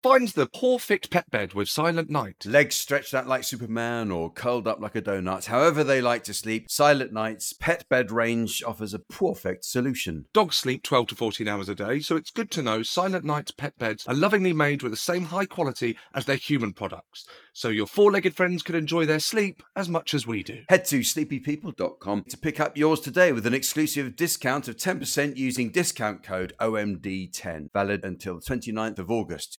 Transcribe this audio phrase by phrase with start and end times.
[0.00, 2.46] Find the perfect pet bed with Silentnight.
[2.46, 6.34] Legs stretched out like Superman or curled up like a donut, however they like to
[6.34, 10.26] sleep, Silentnight's pet bed range offers a perfect solution.
[10.32, 13.76] Dogs sleep 12 to 14 hours a day, so it's good to know Silentnight's pet
[13.76, 17.86] beds are lovingly made with the same high quality as their human products, so your
[17.88, 20.62] four legged friends can enjoy their sleep as much as we do.
[20.68, 25.70] Head to sleepypeople.com to pick up yours today with an exclusive discount of 10% using
[25.70, 29.58] discount code OMD10, valid until the 29th of August.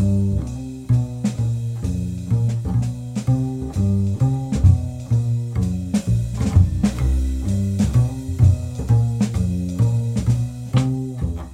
[0.00, 0.39] Thank you.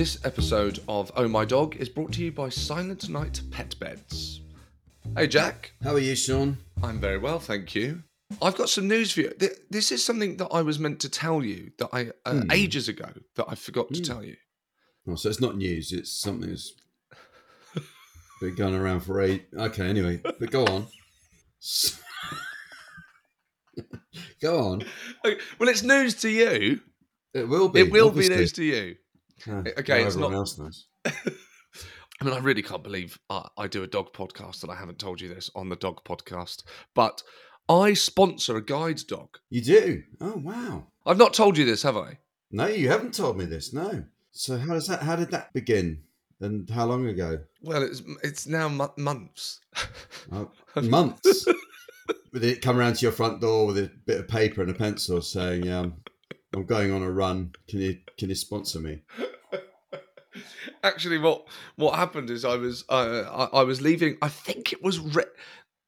[0.00, 4.40] This episode of Oh My Dog is brought to you by Silentnight Pet Beds.
[5.14, 6.56] Hey Jack, How are you, Seann?
[6.82, 8.02] I'm very well, thank you.
[8.40, 9.34] I've got some news for you.
[9.68, 13.10] This is something that I was meant to tell you that I uh, ages ago
[13.36, 14.36] that I forgot to tell you.
[15.06, 15.92] Oh, so it's not news.
[15.92, 16.72] It's something that's
[18.40, 19.48] been going around for eight.
[19.54, 20.86] Okay, anyway, but go on.
[24.40, 24.82] go on.
[25.58, 26.80] Well, it's news to you.
[27.34, 27.80] It will be.
[27.80, 28.34] It will obviously.
[28.34, 28.96] be news to you.
[29.48, 30.86] Ah, okay, it's not- else knows.
[31.04, 34.98] I mean, I really can't believe I, I do a dog podcast and I haven't
[34.98, 36.64] told you this on the dog podcast,
[36.94, 37.22] but
[37.68, 39.38] I sponsor a guide dog.
[39.48, 40.02] You do.
[40.20, 40.86] Oh wow.
[41.06, 42.18] I've not told you this, have I?
[42.50, 43.72] No, you haven't told me this.
[43.72, 44.04] No.
[44.32, 45.02] So how does that?
[45.02, 46.02] How did that begin?
[46.40, 47.38] And how long ago?
[47.62, 49.60] Well, it's it's now mo- months.
[50.32, 50.50] Oh,
[50.82, 51.44] months.
[52.32, 54.74] Did it come around to your front door with a bit of paper and a
[54.74, 55.94] pencil saying, um,
[56.54, 57.52] "I'm going on a run.
[57.68, 59.02] Can you can you sponsor me?"
[60.82, 61.46] Actually, what
[61.76, 64.16] what happened is I was uh, I, I was leaving.
[64.22, 65.24] I think it was Re-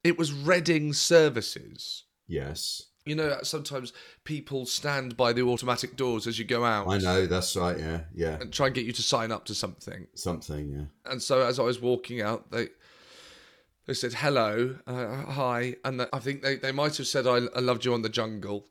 [0.03, 2.03] it was Reading Services.
[2.27, 3.91] Yes, You know, sometimes
[4.23, 6.87] people stand by the automatic doors as you go out.
[6.87, 7.25] I know.
[7.25, 7.77] That's right.
[7.77, 8.39] Yeah, yeah.
[8.39, 10.07] And try and get you to sign up to something.
[10.15, 10.69] Something.
[10.69, 11.11] Yeah.
[11.11, 12.69] And so as I was walking out, they
[13.85, 17.59] they said hello, uh, hi, and I think they, they might have said I, I
[17.59, 18.67] loved you on the jungle.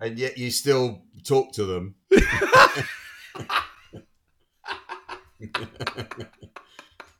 [0.00, 1.94] And yet you still talk to them.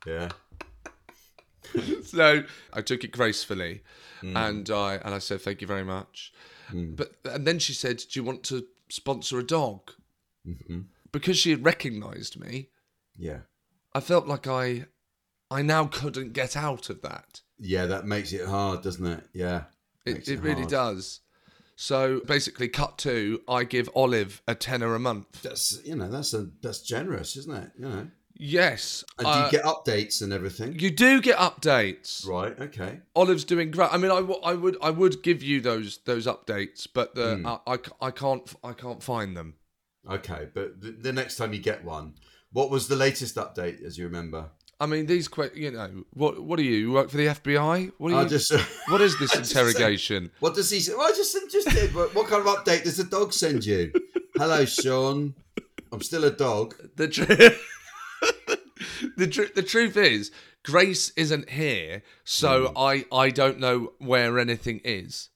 [0.07, 0.29] yeah.
[2.05, 3.83] So I took it gracefully,
[4.21, 4.37] Hmm.
[4.37, 6.33] and I and I said thank you very much.
[6.73, 9.93] But and then she said, "Do you want to sponsor a dog?"
[10.45, 10.83] hmm
[11.13, 12.71] Because she had recognised me,
[13.17, 13.41] Yeah.
[13.93, 14.87] I felt like I
[15.51, 17.43] I now couldn't get out of that.
[17.59, 19.25] Yeah, that makes it hard, doesn't it?
[19.33, 19.65] Yeah.
[20.07, 20.69] It, Makes it really hard.
[20.71, 21.21] does.
[21.77, 25.43] So basically, cut to I give Olive a tenner a month.
[25.43, 27.71] That's you know, that's a that's generous, isn't it?
[27.79, 28.09] You know.
[28.37, 30.77] Yes, And do uh, you get updates and everything?
[30.77, 32.27] you do get updates.
[32.27, 32.99] Right, okay.
[33.15, 33.91] Olive's doing great.
[33.93, 37.41] I mean, I, w- I would I would give you those those updates, but the,
[37.45, 37.79] I I, I,
[38.09, 39.55] I can't I can't find them.
[40.11, 42.15] Okay, but the, the next time you get one,
[42.53, 44.51] what was the latest update as you remember?
[44.81, 46.73] I mean, these que- you know, what what are you?
[46.77, 47.93] You work for the FBI?
[47.99, 48.29] What are I you?
[48.29, 48.53] just.
[48.89, 50.31] what is this I just said- interrogation?
[50.41, 50.95] What does he say?
[50.95, 51.95] Well, I just just did.
[51.95, 53.93] What, what kind of update does the dog send you?
[54.37, 55.35] Hello, Seann.
[55.93, 56.75] I'm still a dog.
[56.97, 57.23] The tr-
[59.17, 60.31] the tr- the truth is,
[60.65, 62.79] Grace isn't here, so Hmm.
[62.79, 65.29] I I don't know where anything is.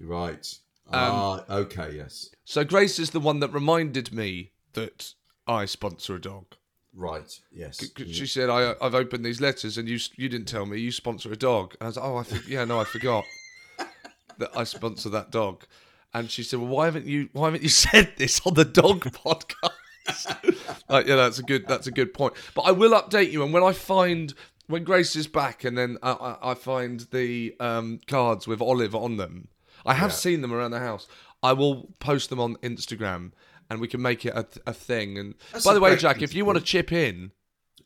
[0.00, 0.46] Right.
[0.88, 2.30] Um, Ah, okay, yes.
[2.44, 5.14] So Grace is the one that reminded me that
[5.46, 6.46] I sponsor a dog.
[6.94, 7.80] Right, yes.
[7.90, 10.92] 'Cause She said, I, "I've opened these letters, and you you didn't tell me you
[10.92, 13.24] sponsor a dog." And I was like, "Oh, I think yeah, no, I forgot
[14.38, 15.64] that I sponsor that dog."
[16.12, 19.00] And she said, "Well, why haven't you why haven't you said this on the dog
[19.24, 19.70] podcast?"
[20.88, 22.34] like, yeah, that's a good that's a good point.
[22.54, 24.34] But I will update you, and when I find
[24.66, 29.16] when Grace is back, and then I, I, find the um, cards with Olive on
[29.16, 29.48] them,
[29.84, 31.08] I have seen them around the house.
[31.42, 33.32] I will post them on Instagram.
[33.70, 35.18] And we can make it a, a thing.
[35.18, 37.32] And That's by the way, Jack, if you want to chip in,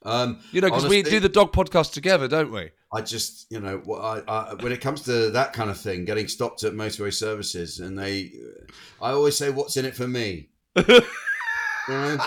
[0.02, 2.70] Um, you know, because we do the dog podcast together, don't we?
[2.92, 6.04] I just, you know, what I, I, when it comes to that kind of thing,
[6.04, 8.32] getting stopped at motorway services, and they,
[9.02, 11.02] I always say, "What's in it for me?" you
[11.88, 12.18] know,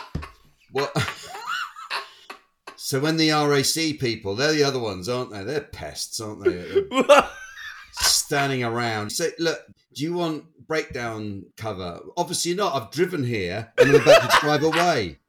[0.71, 0.91] what?
[2.75, 5.43] so when the RAC people, they're the other ones, aren't they?
[5.43, 6.83] They're pests, aren't they?
[7.93, 9.11] Standing around.
[9.11, 9.59] Say, look,
[9.99, 11.99] do you want breakdown cover?
[12.15, 12.73] Obviously not.
[12.73, 15.19] I've driven here and I'm about to drive away.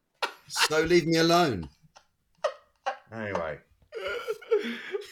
[0.47, 1.69] So leave me alone.
[3.13, 3.59] Anyway.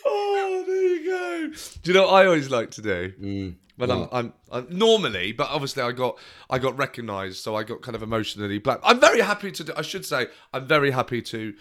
[0.07, 1.57] oh, there you go.
[1.83, 3.13] Do you know what I always like to do?
[3.21, 4.09] Mm, When I'm.
[4.13, 8.05] I'm, I'm normally, but obviously I got I got recognised, so I got kind of
[8.05, 8.79] emotionally black.
[8.85, 9.65] I'm very happy to.
[9.65, 11.53] Do, I should say I'm very happy to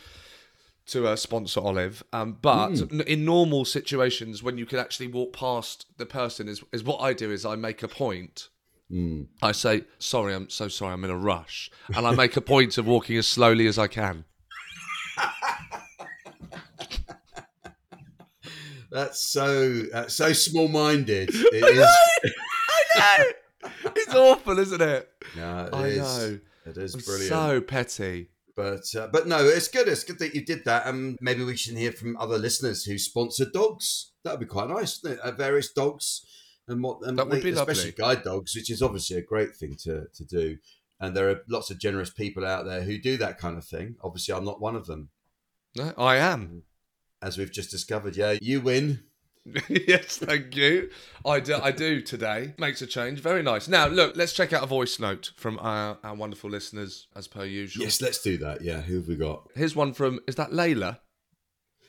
[0.87, 2.03] to uh, sponsor Olive.
[2.13, 6.63] Um, but n- in normal situations, when you can actually walk past the person, is
[6.71, 7.31] is what I do.
[7.31, 8.49] Is I make a point.
[8.89, 9.23] Hmm.
[9.41, 10.93] I say, "Sorry, I'm so sorry.
[10.93, 13.87] I'm in a rush," and I make a point of walking as slowly as I
[13.87, 14.25] can.
[18.89, 21.29] That's so that's so small minded.
[21.33, 21.87] It is.
[22.95, 23.71] I know.
[23.95, 25.09] It's awful, isn't it?
[25.35, 25.97] No, it I is.
[25.97, 26.39] know.
[26.65, 27.29] It is brilliant.
[27.29, 28.29] so petty.
[28.57, 29.87] But uh, but no, it's good.
[29.87, 30.87] It's good that you did that.
[30.87, 34.11] And maybe we should hear from other listeners who sponsor dogs.
[34.23, 35.01] That would be quite nice?
[35.05, 36.25] Uh, various dogs
[36.67, 38.15] and what and That would they- be especially lovely.
[38.15, 40.57] guide dogs, which is obviously a great thing to to do.
[40.99, 43.95] And there are lots of generous people out there who do that kind of thing.
[44.03, 45.09] Obviously, I'm not one of them,
[45.75, 46.63] No, I am.
[47.21, 48.15] as we've just discovered.
[48.17, 49.03] Yeah, you win.
[49.69, 50.89] yes, thank you.
[51.25, 52.53] I do, I do today.
[52.57, 53.19] Makes a change.
[53.19, 53.67] Very nice.
[53.67, 57.45] Now, look, let's check out a voice note from our, our wonderful listeners, as per
[57.45, 57.83] usual.
[57.85, 58.61] Yes, let's do that.
[58.61, 59.49] Yeah, who have we got?
[59.55, 60.99] Here's one from, is that Layla?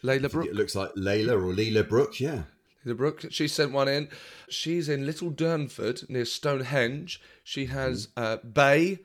[0.05, 0.47] Layla Brooke?
[0.49, 2.21] It looks like Layla or Leela Brooke.
[2.21, 2.45] Yeah.
[2.87, 3.25] Layla Brooke.
[3.31, 4.09] She sent one in.
[4.49, 7.21] She's in Little Durnford, near Stonehenge.
[7.43, 8.23] She has Hmm.
[8.23, 9.01] uh, Bay,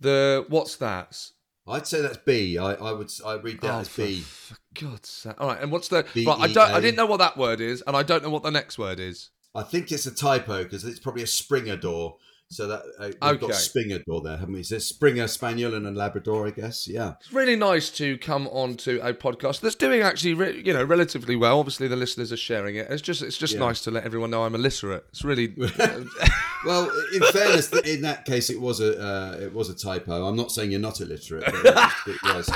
[0.00, 1.30] the, what's that?
[1.68, 2.58] I'd say that's B.
[2.58, 4.20] I, I would I read that Oh, as for, B.
[4.20, 5.34] for God's sake.
[5.40, 7.82] All right, and what's the, right, I, don't, I didn't know what that word is,
[7.86, 9.30] and I don't know what the next word is.
[9.54, 12.14] I think it's a typo because it's probably a Springador.
[12.48, 13.38] So that uh, we've Okay.
[13.48, 14.60] got Springador there, haven't we?
[14.60, 16.86] It says Springer Spaniel and a Labrador, I guess.
[16.86, 17.14] Yeah.
[17.20, 20.84] It's really nice to come on to a podcast that's doing actually, re- you know,
[20.84, 21.58] relatively well.
[21.58, 22.86] Obviously, the listeners are sharing it.
[22.88, 23.60] It's just, it's just Yeah.
[23.60, 25.04] nice to let everyone know I'm illiterate.
[25.08, 25.54] It's really,
[26.64, 30.26] Well, in fairness, in that case, it was a uh, it was a typo.
[30.26, 31.92] I'm not saying you're not illiterate, but it was.
[32.06, 32.50] It was.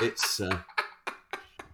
[0.00, 0.58] It's uh,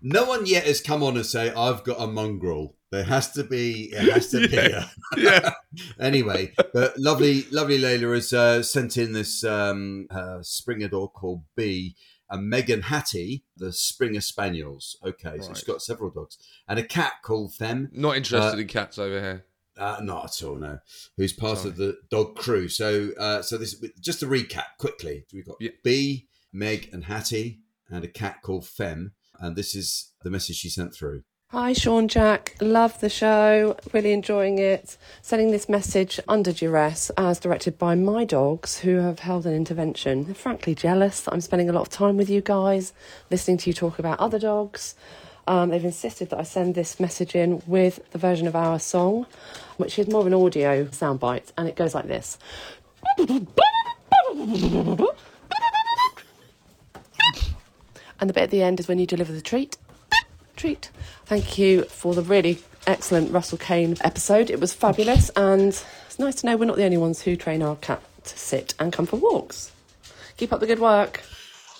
[0.02, 2.74] no one yet has come on and say I've got a mongrel.
[2.94, 3.92] There has to be.
[3.92, 4.56] It has to be.
[4.56, 5.50] A, yeah.
[5.98, 11.42] anyway, but lovely, lovely Layla has uh, sent in this um, uh, Springer dog called
[11.56, 11.96] B,
[12.30, 14.96] and Megan Hattie, the Springer Spaniels.
[15.04, 17.90] Okay, so she's got several dogs, and a cat called Fem.
[17.92, 19.44] Not interested Uh, in cats over here.
[19.76, 20.78] Uh, not at all, no.
[21.16, 21.70] Who's part Sorry.
[21.70, 22.68] of the dog crew?
[22.68, 25.26] So, uh, so this just to recap quickly.
[25.32, 25.70] We've got Yeah.
[25.82, 27.58] B, Meg, and Hattie,
[27.90, 31.24] and a cat called Fem, and this is the message she sent through.
[31.54, 32.56] Hi, Seann Jack.
[32.60, 33.76] Love the show.
[33.92, 34.96] Really enjoying it.
[35.22, 40.24] Sending this message under duress as directed by my dogs who have held an intervention.
[40.24, 42.92] They're frankly jealous that I'm spending a lot of time with you guys,
[43.30, 44.96] listening to you talk about other dogs.
[45.46, 49.24] Um, they've insisted that I send this message in with the version of our song,
[49.76, 52.36] which is more of an audio soundbite, and it goes like this.
[53.16, 53.46] And
[58.28, 59.76] the bit at the end is when you deliver the treat.
[60.64, 60.88] Treat.
[61.26, 64.48] Thank you for the really excellent Russell Kane episode.
[64.48, 65.68] It was fabulous, and
[66.06, 68.72] it's nice to know we're not the only ones who train our cat to sit
[68.78, 69.72] and come for walks.
[70.38, 71.20] Keep up the good work.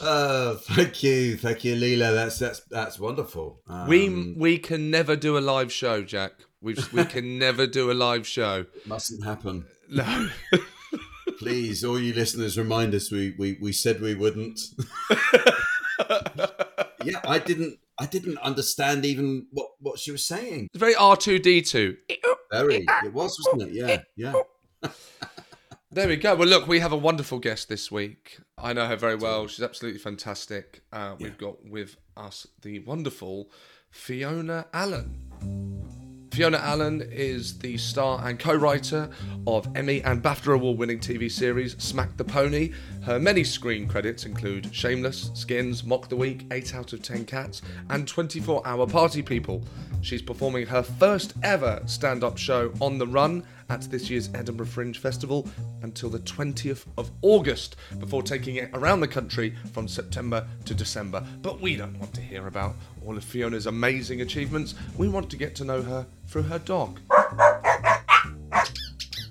[0.02, 2.14] Oh, thank you, thank you, Leela.
[2.14, 3.62] That's that's that's wonderful.
[3.68, 6.32] Um, we we can never do a live show, Jack.
[6.60, 8.66] We we can never do a live show.
[8.84, 9.64] mustn't happen.
[9.88, 10.28] No.
[11.38, 14.60] Please, all you listeners, remind us we we, we said we wouldn't.
[17.02, 17.78] yeah, I didn't.
[17.98, 20.68] I didn't understand even what what she was saying.
[20.72, 21.96] It's very R two D two.
[22.50, 24.04] Very, it was, wasn't it?
[24.16, 24.32] Yeah,
[24.82, 24.90] yeah.
[25.94, 26.34] There we go.
[26.34, 28.40] Well, look, we have a wonderful guest this week.
[28.58, 29.46] I know her very well.
[29.46, 30.82] She's absolutely fantastic.
[30.92, 33.48] Uh, we've got with us the wonderful
[33.92, 36.03] Fiona Allen.
[36.34, 39.08] Fiona Allen is the star and co writer
[39.46, 42.72] of Emmy and BAFTA award winning TV series Smack the Pony.
[43.04, 47.62] Her many screen credits include Shameless, Skins, Mock the Week, 8 out of 10 Cats,
[47.88, 49.62] and 24 Hour Party People.
[50.02, 54.66] She's performing her first ever stand up show on the run at this year's Edinburgh
[54.66, 55.48] Fringe Festival
[55.82, 61.24] until the 20th of August before taking it around the country from September to December.
[61.42, 62.74] But we don't want to hear about
[63.06, 64.74] all of Fiona's amazing achievements.
[64.96, 67.00] We want to get to know her through her dog.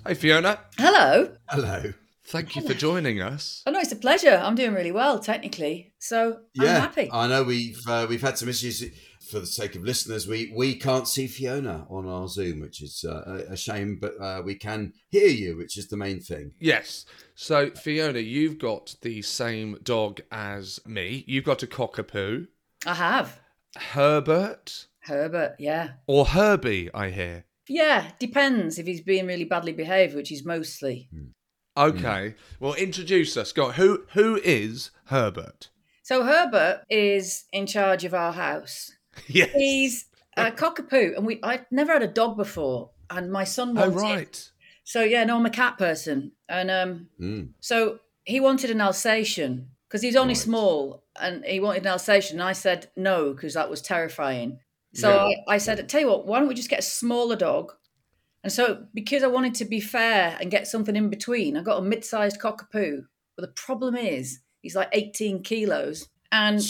[0.06, 1.34] Hey Fiona, Hello.
[1.48, 1.92] Hello.
[2.26, 3.62] thank you for joining us.
[3.66, 4.38] Oh no, it's a pleasure.
[4.42, 7.08] I'm doing really well technically, so I'm Yeah, happy.
[7.10, 8.84] I know we've uh, we've had some issues.
[9.30, 13.06] For the sake of listeners, we we can't see Fiona on our Zoom, which is
[13.08, 16.52] uh, a a shame, but uh, we can hear you, which is the main thing.
[16.60, 17.06] Yes.
[17.34, 21.24] So Fiona, you've got the same dog as me.
[21.26, 22.48] You've got a cockapoo.
[22.84, 23.40] I have
[23.76, 25.56] Herbert Herbert.
[25.58, 27.44] Yeah, or Herbie, I hear.
[27.68, 28.10] yeah.
[28.18, 31.08] Depends if he's being really badly behaved, which he's mostly.
[31.76, 32.34] Okay.
[32.60, 33.56] Well, introduce us.
[33.58, 33.72] On.
[33.74, 35.68] Who who is Herbert?
[36.02, 38.92] So Herbert is in charge of our house.
[39.28, 39.50] Yes.
[39.54, 43.94] He's a cockapoo, and we I'd never had a dog before, and my son wanted.
[43.94, 44.50] Oh right.
[44.82, 47.50] So yeah, no, I'm a cat person, and um, Mm.
[47.60, 50.42] so he wanted an Alsatian because he's only Right.
[50.42, 52.40] small, and he wanted an Alsatian.
[52.40, 54.58] And I said no because that was terrifying.
[54.92, 55.36] So Yeah.
[55.46, 57.72] I, I said, tell you what, why don't we just get a smaller dog?
[58.42, 61.78] And so because I wanted to be fair and get something in between, I got
[61.78, 63.04] a mid-sized cockapoo.
[63.36, 66.60] But the problem is, he's like 18 kilos, and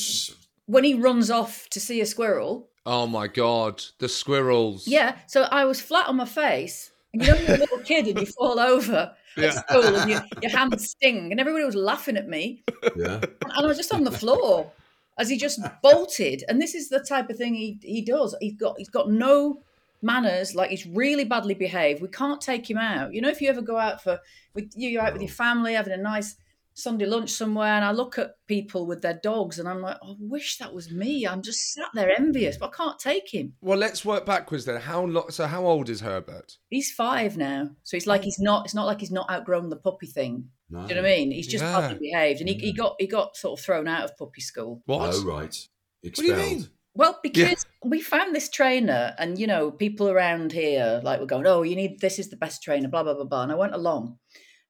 [0.67, 3.83] when he runs off to see a squirrel, Oh my God.
[4.01, 4.87] The squirrels.
[4.87, 5.17] yeah.
[5.29, 8.21] So I was flat on my face, and you know, you're a little kid and
[8.21, 9.47] you fall over Yeah.
[9.49, 12.63] at school and your, your hands sting, and everybody was laughing at me,
[12.97, 13.21] Yeah.
[13.23, 14.71] and I was just on the floor
[15.19, 16.45] as he just bolted.
[16.49, 18.35] And this is the type of thing he he does.
[18.41, 19.61] He's got he's got no
[20.03, 20.55] manners.
[20.55, 22.03] Like he's really badly behaved.
[22.03, 23.15] We can't take him out.
[23.15, 24.21] You know, if you ever go out for
[24.55, 26.37] with you're out with your family having a nice
[26.75, 30.13] Sunday lunch somewhere, and I look at people with their dogs, and I'm like, oh,
[30.13, 31.27] I wish that was me.
[31.27, 33.55] I'm just sat there envious, but I can't take him.
[33.61, 34.81] Well, let's work backwards then.
[34.81, 36.57] How lo- So how old is Herbert?
[36.71, 38.65] He's five now, so it's like he's not.
[38.65, 40.49] It's not like he's not outgrown the puppy thing.
[40.69, 40.83] No.
[40.83, 41.31] Do you know what I mean?
[41.31, 41.81] He's just Yeah.
[41.81, 44.83] badly behaved, and he, he got he got sort of thrown out of puppy school.
[44.87, 45.15] What?
[45.15, 45.57] Oh right.
[46.03, 46.29] Expelled.
[46.31, 46.69] What do you mean?
[46.97, 51.47] Well, because we found this trainer, and you know, people around here like were going,
[51.47, 53.43] "Oh, you need this is the best trainer," blah blah blah blah.
[53.45, 54.19] And I went along,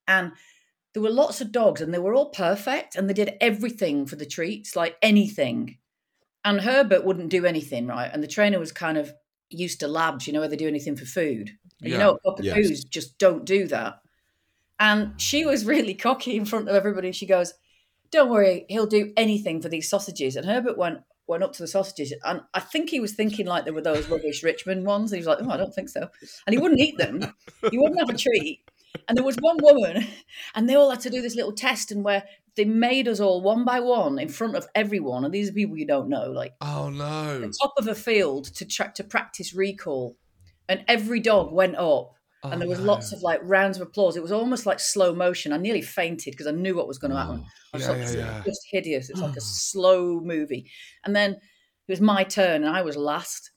[0.07, 0.33] and
[0.95, 4.17] there were lots of dogs, and they were all perfect, and they did everything for
[4.17, 5.77] the treats, like anything.
[6.45, 8.11] And Herbert wouldn't do anything, right?
[8.13, 9.13] And the trainer was kind of
[9.51, 11.51] used to labs, you know, where they do anything for food.
[11.81, 11.89] Yeah.
[11.91, 12.85] You know, cockapoos Yes.
[12.85, 14.01] just don't do that.
[14.79, 17.13] And she was really cocky in front of everybody.
[17.13, 17.55] She goes,
[18.11, 21.69] "Don't worry, he'll do anything for these sausages." And Herbert went went up to the
[21.69, 25.11] sausages, and I think he was thinking like there were those rubbish Richmond ones.
[25.11, 26.09] And he was like, "Oh, I don't think so,"
[26.47, 27.35] and he wouldn't eat them.
[27.71, 28.61] He wouldn't have a treat.
[29.09, 30.07] And there was one woman,
[30.55, 32.25] and they all had to do this little test, and where
[32.57, 35.77] they made us all one by one in front of everyone, and these are people
[35.77, 37.41] you don't know, like Oh no.
[37.41, 40.17] the top of a field to tra- to practice recall,
[40.69, 42.13] and every dog went up,
[42.45, 44.17] and oh, there was Oh, lots of like rounds of applause.
[44.17, 45.53] It was almost like slow motion.
[45.53, 47.43] I nearly fainted because I knew what was going to happen.
[47.45, 47.49] Oh.
[47.75, 48.43] I Yeah, thought, yeah, yeah.
[48.47, 49.11] just hideous.
[49.11, 50.71] It's like a slow movie,
[51.05, 51.41] and then it
[51.93, 53.51] was my turn, and I was last,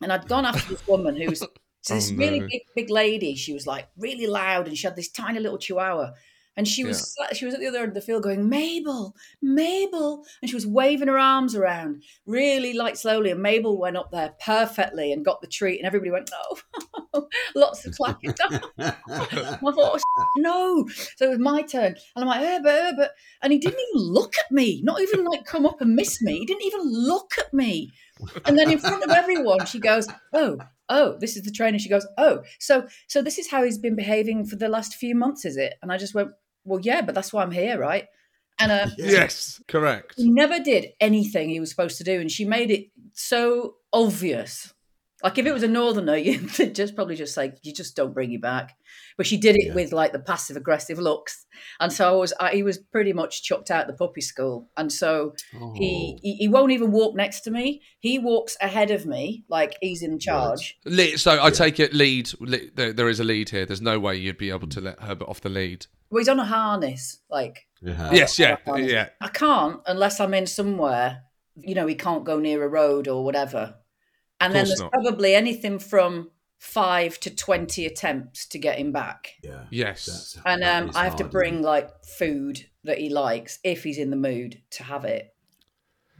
[0.00, 1.46] and I'd gone after this woman who was
[1.82, 3.34] so oh, this Oh, really big, big lady.
[3.34, 6.12] She was like really loud, and she had this tiny little chihuahua.
[6.56, 9.14] And she was sat- she was at the other end of the field going, Mabel,
[9.40, 10.26] Mabel.
[10.42, 13.30] And she was waving her arms around really like slowly.
[13.30, 15.78] And Mabel went up there perfectly and got the treat.
[15.78, 16.58] And everybody went, oh,
[17.54, 18.34] Lots of clapping.
[18.78, 20.88] I thought, oh, no.
[21.16, 21.94] So it was my turn.
[22.14, 23.02] And I'm like, eh, Herbert, Herbert.
[23.02, 26.20] Eh, and he didn't even look at me, not even like come up and miss
[26.22, 26.38] me.
[26.38, 27.92] He didn't even look at me.
[28.44, 30.58] And then in front of everyone, she goes, oh,
[30.90, 31.78] oh, this is the trainer.
[31.78, 35.14] She goes, oh, so so this is how he's been behaving for the last few
[35.14, 35.74] months, is it?
[35.82, 36.32] And I just went,
[36.64, 38.04] well, yeah, but that's why I'm here, right?
[38.58, 40.14] And uh, Yes, correct.
[40.18, 44.74] he never did anything he was supposed to do, and she made it so obvious.
[45.22, 48.30] Like if it was a northerner, you'd just probably just say, "You just don't bring
[48.30, 48.76] you back."
[49.16, 49.74] But she did it Yeah.
[49.74, 51.46] with like the passive aggressive looks,
[51.78, 52.32] and so I was.
[52.40, 55.72] I, he was pretty much chucked out the puppy school, and so Oh.
[55.76, 57.82] he, he he won't even walk next to me.
[57.98, 60.78] He walks ahead of me, like he's in charge.
[60.84, 62.30] Le- So I take it lead.
[62.40, 63.66] le- There, there is a lead here.
[63.66, 65.86] There's no way you'd be able to let Herbert off the lead.
[66.10, 68.10] Well, he's on a harness, like Yeah.
[68.12, 69.10] yes, yeah, yeah.
[69.20, 71.22] I can't unless I'm in somewhere
[71.56, 73.74] you know, he can't go near a road or whatever.
[74.40, 74.92] And then there's not.
[74.92, 79.34] probably anything from five to 20 attempts to get him back.
[79.42, 79.64] Yeah.
[79.70, 80.06] Yes.
[80.06, 83.98] That's- And um, I have to bring isn't like food that he likes if he's
[83.98, 85.34] in the mood to have it.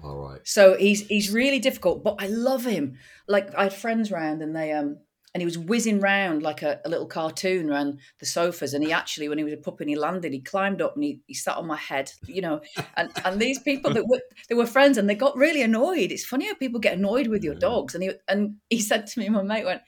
[0.02, 0.40] All right.
[0.44, 2.96] So he's he's really difficult, but I love him.
[3.28, 4.98] Like I had friends round and they um
[5.32, 8.74] and he was whizzing round like a, a little cartoon around the sofas.
[8.74, 11.04] And he actually, when he was a puppy and he landed, he climbed up and
[11.04, 12.60] he, he sat on my head, you know.
[12.96, 16.10] And and these people that were they were friends and they got really annoyed.
[16.10, 17.94] It's funny how people get annoyed with your dogs.
[17.94, 19.82] And he and he said to me, my mate went,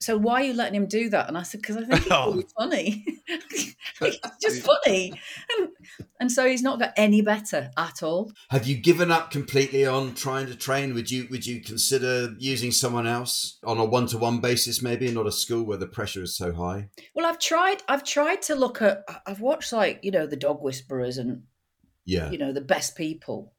[0.00, 1.28] so why are you letting him do that?
[1.28, 3.04] And I said, because I think it's really funny.
[4.00, 5.12] it's just funny.
[5.58, 5.68] And,
[6.20, 8.30] and so he's not got any better at all.
[8.50, 10.94] Have you given up completely on trying to train?
[10.94, 15.10] Would you would you consider using someone else on a one to one basis, maybe
[15.10, 16.88] not a school where the pressure is so high?
[17.14, 17.82] Well, I've tried.
[17.88, 19.04] I've tried to look at.
[19.26, 21.42] I've watched like you know the dog whisperers and
[22.04, 23.52] Yeah, you know the best people,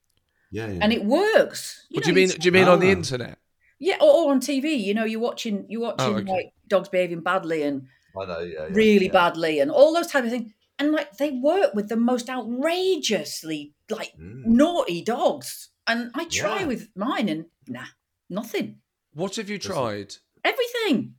[0.51, 0.79] yeah, yeah.
[0.81, 1.85] and it works.
[1.91, 2.37] What know, do you mean?
[2.39, 2.91] Do you mean on the Ah.
[2.91, 3.37] internet?
[3.79, 4.77] Yeah, or, or on TV.
[4.79, 5.65] You know, you're watching.
[5.69, 6.31] You're watching Oh, okay.
[6.31, 7.87] like dogs behaving badly and
[8.19, 9.11] I know, yeah, yeah, really yeah.
[9.11, 10.51] badly and all those type of things.
[10.77, 14.45] And like they work with the most outrageously like Mm.
[14.45, 15.69] naughty dogs.
[15.87, 16.65] And I try Yeah.
[16.67, 17.85] with mine, and nah,
[18.29, 18.81] nothing.
[19.13, 20.15] What have you tried?
[20.43, 21.15] Everything.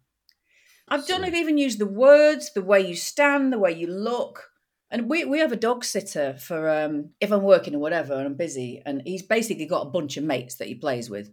[0.88, 1.24] I've done.
[1.24, 4.50] I've even used the words, the way you stand, the way you look.
[4.92, 8.26] And we, we have a dog sitter for um, if I'm working or whatever and
[8.26, 8.82] I'm busy.
[8.84, 11.30] And he's basically got a bunch of mates that he plays with.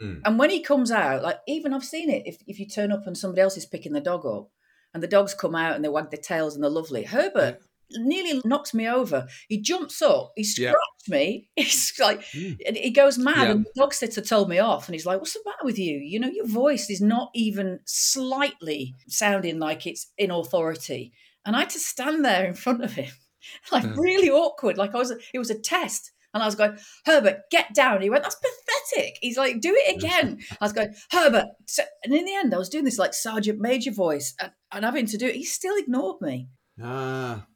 [0.00, 0.20] Mm.
[0.24, 3.06] And when he comes out, like even I've seen it, if, if you turn up
[3.06, 4.50] and somebody else is picking the dog up
[4.94, 8.40] and the dogs come out and they wag their tails and they're lovely, Herbert nearly
[8.44, 9.26] knocks me over.
[9.48, 10.74] He jumps up, he Yeah.
[11.08, 11.48] me.
[11.56, 13.44] He's like, and he goes mad.
[13.46, 13.50] Yeah.
[13.52, 15.96] And the dog sitter told me off, and he's like, "What's the matter with you?
[15.98, 21.12] You know, your voice is not even slightly sounding like it's in authority."
[21.46, 23.10] And I had to stand there in front of him,
[23.72, 25.12] like really awkward, like I was.
[25.32, 26.12] It was a test.
[26.34, 28.02] And I was going, Herbert, get down.
[28.02, 29.16] He went, that's pathetic.
[29.22, 30.38] He's like, do it again.
[30.60, 31.46] I was going, Herbert.
[31.66, 34.84] So, and in the end, I was doing this like Sergeant Major voice and, and
[34.84, 35.36] having to do it.
[35.36, 36.48] He still ignored me.
[36.82, 37.46] Ah,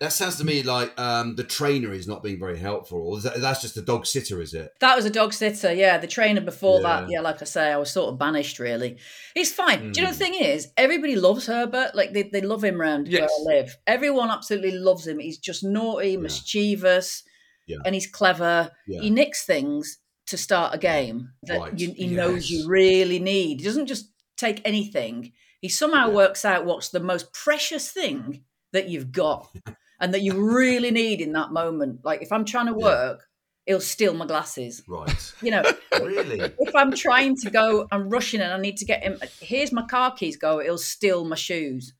[0.00, 2.98] that sounds to me like um, the trainer is not being very helpful.
[3.08, 4.70] Or that, that's just the dog sitter, is it?
[4.80, 5.96] That was a dog sitter, yeah.
[5.98, 7.00] The trainer before Yeah.
[7.00, 8.98] that, yeah, like I say, I was sort of banished really.
[9.34, 9.92] He's fine.
[9.92, 10.32] Do you know the Hmm.
[10.32, 11.94] thing is, everybody loves Herbert.
[11.94, 13.30] Like they, they love him around Yes.
[13.44, 13.76] where I live.
[13.86, 15.18] Everyone absolutely loves him.
[15.18, 17.22] He's just naughty, mischievous,
[17.70, 17.78] Yeah.
[17.84, 18.70] and he's clever.
[18.86, 19.00] Yeah.
[19.00, 21.78] He nicks things to start a game that Right.
[21.78, 23.60] you, he knows you really need.
[23.60, 25.32] He doesn't just take anything.
[25.60, 29.48] He somehow works out what's the most precious thing that you've got
[30.00, 32.00] and that you really need in that moment.
[32.04, 33.26] Like if I'm trying to work,
[33.66, 34.82] he'll steal my glasses.
[34.88, 35.32] Right.
[35.42, 35.62] You know,
[36.00, 36.40] really?
[36.58, 39.18] if I'm trying to go, I'm rushing and I need to get him.
[39.40, 40.36] Here's my car keys.
[40.36, 40.60] Go.
[40.60, 41.92] He'll steal my shoes.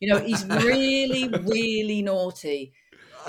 [0.00, 2.72] You know, he's really, really naughty,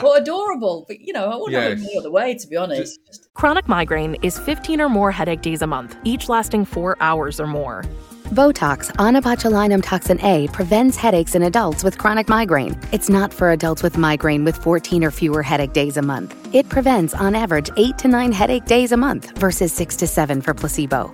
[0.01, 0.85] but adorable.
[0.87, 1.91] But you know, I wouldn't have him Yes.
[1.93, 2.99] the other way, to be honest.
[3.07, 7.39] Just- Chronic migraine is 15 or more headache days a month, each lasting four hours
[7.39, 7.83] or more.
[8.29, 12.79] Botox, onabotulinum toxin A, prevents headaches in adults with chronic migraine.
[12.91, 16.33] It's not for adults with migraine with 14 or fewer headache days a month.
[16.55, 20.41] It prevents, on average, 8 to 9 headache days a month versus 6 to 7
[20.41, 21.13] for placebo.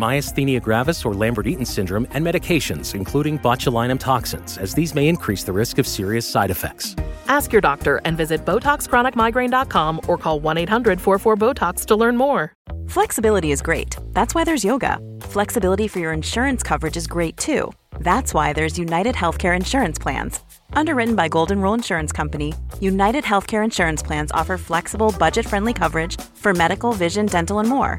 [0.00, 5.52] myasthenia gravis, or Lambert-Eaton syndrome, and medications, including botulinum toxins, as these may increase the
[5.52, 6.96] risk of serious side effects.
[7.26, 12.52] Ask your doctor and visit BotoxChronicMigraine.com or call 1 800 44 Botox to learn more.
[12.88, 13.96] Flexibility is great.
[14.12, 14.98] That's why there's yoga.
[15.22, 17.70] Flexibility for your insurance coverage is great too.
[18.00, 20.40] That's why there's United Healthcare Insurance Plans.
[20.72, 26.20] Underwritten by Golden Rule Insurance Company, United Healthcare Insurance Plans offer flexible, budget friendly coverage
[26.34, 27.98] for medical, vision, dental, and more.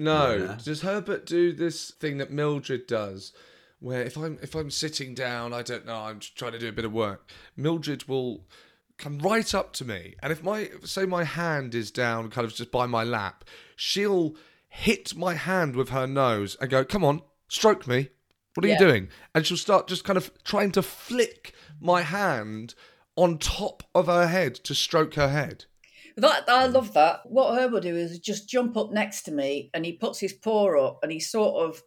[0.00, 0.34] No.
[0.34, 0.58] Yeah.
[0.64, 3.32] Does Herbert do this thing that Mildred does?
[3.80, 6.68] Where if I'm if I'm sitting down, I don't know, I'm just trying to do
[6.68, 7.30] a bit of work.
[7.56, 8.46] Mildred will
[8.98, 12.54] come right up to me, and if my say my hand is down, kind of
[12.54, 13.44] just by my lap,
[13.76, 14.36] she'll
[14.68, 18.08] hit my hand with her nose and go, "Come on, stroke me.
[18.54, 18.74] What are Yeah.
[18.74, 22.74] you doing?" And she'll start just kind of trying to flick my hand
[23.16, 25.64] on top of her head to stroke her head.
[26.16, 27.20] That I love that.
[27.24, 30.32] What Herb will do is just jump up next to me and he puts his
[30.32, 31.82] paw up and he sort of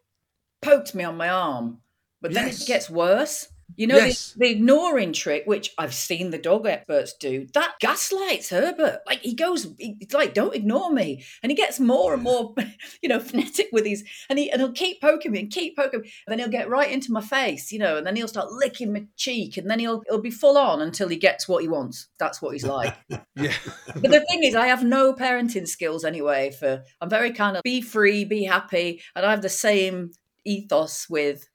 [0.61, 1.81] pokes me on my arm.
[2.21, 2.63] But then Yes.
[2.63, 3.47] it gets worse.
[3.75, 4.33] You know, Yes.
[4.33, 8.99] the, the ignoring trick, which I've seen the dog experts do, that gaslights Herbert.
[9.07, 11.23] Like he goes, he- it's like, don't ignore me.
[11.41, 12.53] And he gets more and more,
[13.01, 16.01] you know, frenetic with his, and, he, and he'll keep poking me and keep poking
[16.01, 16.11] me.
[16.27, 18.93] And then he'll get right into my face, you know, and then he'll start licking
[18.93, 19.57] my cheek.
[19.57, 22.09] And then he'll, he'll be full on until he gets what he wants.
[22.19, 22.95] That's what he's like.
[23.35, 23.51] Yeah.
[23.87, 26.51] But the thing is, I have no parenting skills anyway.
[26.51, 30.11] For I'm very kind of be free, be happy, and I have the same
[30.45, 31.49] ethos with.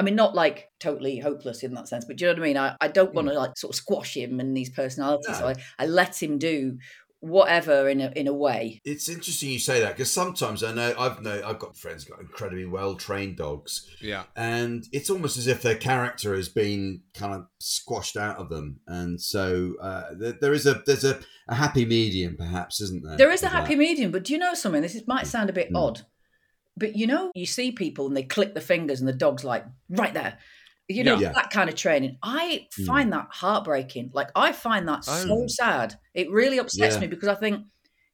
[0.00, 2.48] I mean, not like totally hopeless in that sense, but do you know what I
[2.48, 2.56] mean?
[2.56, 3.36] I, I don't want to mm.
[3.36, 6.78] like sort of squash him and his personality, so I, I let him do
[7.18, 8.80] whatever in a in a way.
[8.82, 12.18] It's interesting you say that because sometimes I know I've know I've got friends got
[12.18, 14.22] incredibly well trained dogs, Yeah.
[14.36, 18.80] and it's almost as if their character has been kind of squashed out of them,
[18.86, 23.18] and so uh, there, there is a there's a, a happy medium, perhaps, isn't there?
[23.18, 23.60] There is a with that?
[23.60, 24.80] happy medium, but do you know something?
[24.80, 25.28] This is, might mm.
[25.28, 25.76] sound a bit mm.
[25.76, 26.06] odd,
[26.76, 29.64] but you know, you see people and they click the fingers and the dog's like
[29.88, 30.38] right there.
[30.88, 31.28] You know, Yeah.
[31.28, 31.32] Yeah.
[31.34, 32.18] that kind of training.
[32.22, 32.86] I Mm.
[32.86, 34.10] find that heartbreaking.
[34.12, 35.46] Like, I find that so Oh.
[35.46, 35.94] sad.
[36.14, 37.00] It really upsets Yeah.
[37.02, 37.64] me because I think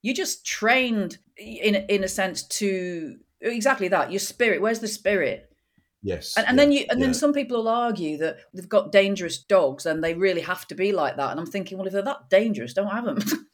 [0.02, 4.12] you just trained in, in a sense to exactly that.
[4.12, 5.50] Your spirit, where's the spirit?
[6.02, 7.06] Yes, And, and yeah, then you, and yeah.
[7.06, 10.74] then some people will argue that they've got dangerous dogs and they really have to
[10.74, 11.30] be like that.
[11.30, 13.18] And I'm thinking, well, if they're that dangerous, don't have them.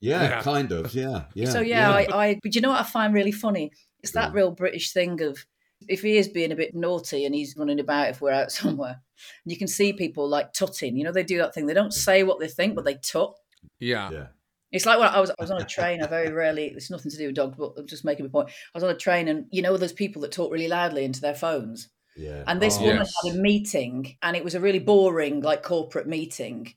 [0.00, 0.42] yeah, Yeah.
[0.42, 1.50] kind of, yeah, yeah.
[1.50, 2.38] so yeah, I, I.
[2.42, 3.70] But you know what I find really funny?
[4.02, 5.44] It's that real British thing of
[5.88, 9.00] if he is being a bit naughty and he's running about if we're out somewhere,
[9.44, 10.96] and you can see people like tutting.
[10.96, 11.66] You know, they do that thing.
[11.66, 13.34] They don't say what they think, but they tut.
[13.78, 14.10] Yeah.
[14.10, 14.26] yeah.
[14.70, 16.02] It's like when I was I was on a train.
[16.02, 16.66] I very rarely.
[16.66, 18.48] It's nothing to do with dogs, but I'm just making a point.
[18.48, 21.20] I was on a train, and you know, those people that talk really loudly into
[21.20, 21.88] their phones.
[22.16, 22.42] Yeah.
[22.46, 23.14] And this Oh, woman yes.
[23.22, 26.74] had a meeting, and it was a really boring, like corporate meeting.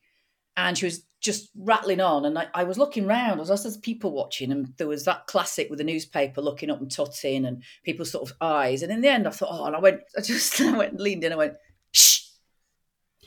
[0.58, 2.24] And she was just rattling on.
[2.26, 5.70] And I, I was looking round, as there's people watching, and there was that classic
[5.70, 8.84] with the newspaper looking up and tutting, and people's sort of eyes.
[8.84, 11.02] And in the end, I thought, oh, and I went, I just I went, and
[11.02, 11.54] leaned in, I went,
[11.92, 12.22] shh.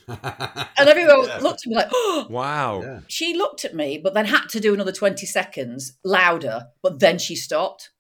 [0.07, 1.39] And everyone Yeah.
[1.39, 2.27] looked at me like, oh.
[2.31, 2.81] Wow.
[2.83, 3.01] Yeah.
[3.09, 7.19] She looked at me, but then had to do another 20 seconds louder, but then
[7.19, 7.91] she stopped.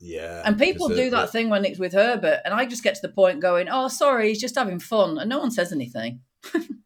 [0.00, 0.42] Yeah.
[0.44, 3.00] And people do the- that thing when it's with Herbert, and I just get to
[3.02, 6.20] the point going, "Oh, sorry, he's just having fun," and no one says anything.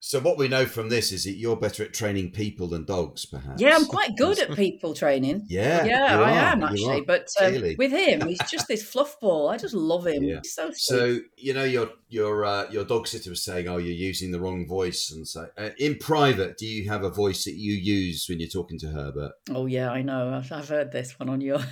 [0.08, 3.26] So what we know from this is that you're better at training people than dogs,
[3.26, 3.60] perhaps.
[3.60, 5.44] Yeah, I'm quite good at people training.
[5.48, 7.02] Yeah, yeah, I are, am actually.
[7.02, 7.76] But um, clearly.
[7.76, 9.48] with him, he's just this fluff ball.
[9.48, 10.22] I just love him.
[10.22, 10.38] Yeah.
[10.42, 10.78] He's so sweet.
[10.78, 14.40] So you know your your uh, your dog sitter was saying, "Oh, you're using the
[14.40, 18.26] wrong voice," and so uh, in private, do you have a voice that you use
[18.30, 19.32] when you're talking to Herbert?
[19.50, 20.32] oh yeah, I know.
[20.32, 21.60] I've, I've heard this one on your.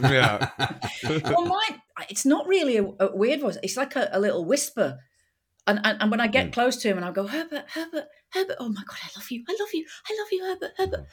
[0.00, 0.50] Yeah.
[1.04, 1.80] well, mine.
[2.08, 3.58] It's not really a, a weird voice.
[3.62, 4.98] It's like a, a little whisper.
[5.68, 8.56] And, and and when I get close to him and I go, Herbert, Herbert, Herbert,
[8.60, 11.06] oh my God, I love you, I love you, I love you, Herbert, Herbert,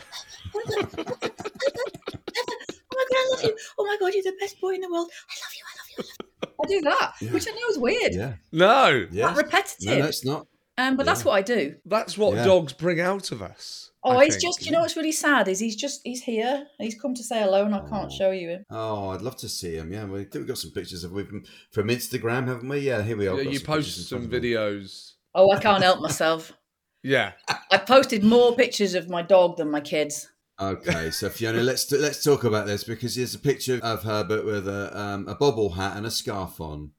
[0.54, 1.98] Herbert, Herbert, Herbert,
[2.36, 4.82] Herbert, oh my God, I love you, oh my God, you're the best boy in
[4.82, 6.64] the world, I love you, I love you, I love you.
[6.64, 9.08] I do that, which I know is weird, yeah, No.
[9.12, 9.36] yeah.
[9.36, 9.88] Repetitive.
[9.88, 10.48] No, no, it's not.
[10.78, 11.76] um, but that's what I do.
[11.86, 12.44] That's what Yeah.
[12.46, 13.90] dogs bring out of us.
[14.06, 14.44] Oh, I he's think.
[14.44, 17.40] just, you know what's really sad is he's just, he's here, he's come to say
[17.42, 18.66] hello and I can't show you him.
[18.70, 19.94] Oh, I'd love to see him.
[19.94, 22.80] Yeah, we we've got some pictures of him from Instagram, haven't we?
[22.80, 23.36] Yeah, here we are.
[23.36, 24.52] Yeah, you pictures post in some front of me.
[24.52, 25.12] videos.
[25.34, 26.54] Oh, I can't help myself.
[27.06, 27.34] Yeah.
[27.70, 30.30] I posted more pictures of my dog than my kids.
[30.58, 34.70] Okay, so Fiona, let's let's talk about this because there's a picture of Herbert with
[34.70, 36.92] a um, a bobble hat and a scarf on.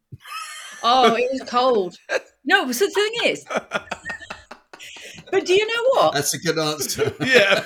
[0.82, 1.96] Oh, it was cold.
[2.44, 3.46] No, but the thing is,
[5.30, 6.14] but do you know what?
[6.14, 7.14] That's a good answer.
[7.20, 7.62] Yeah.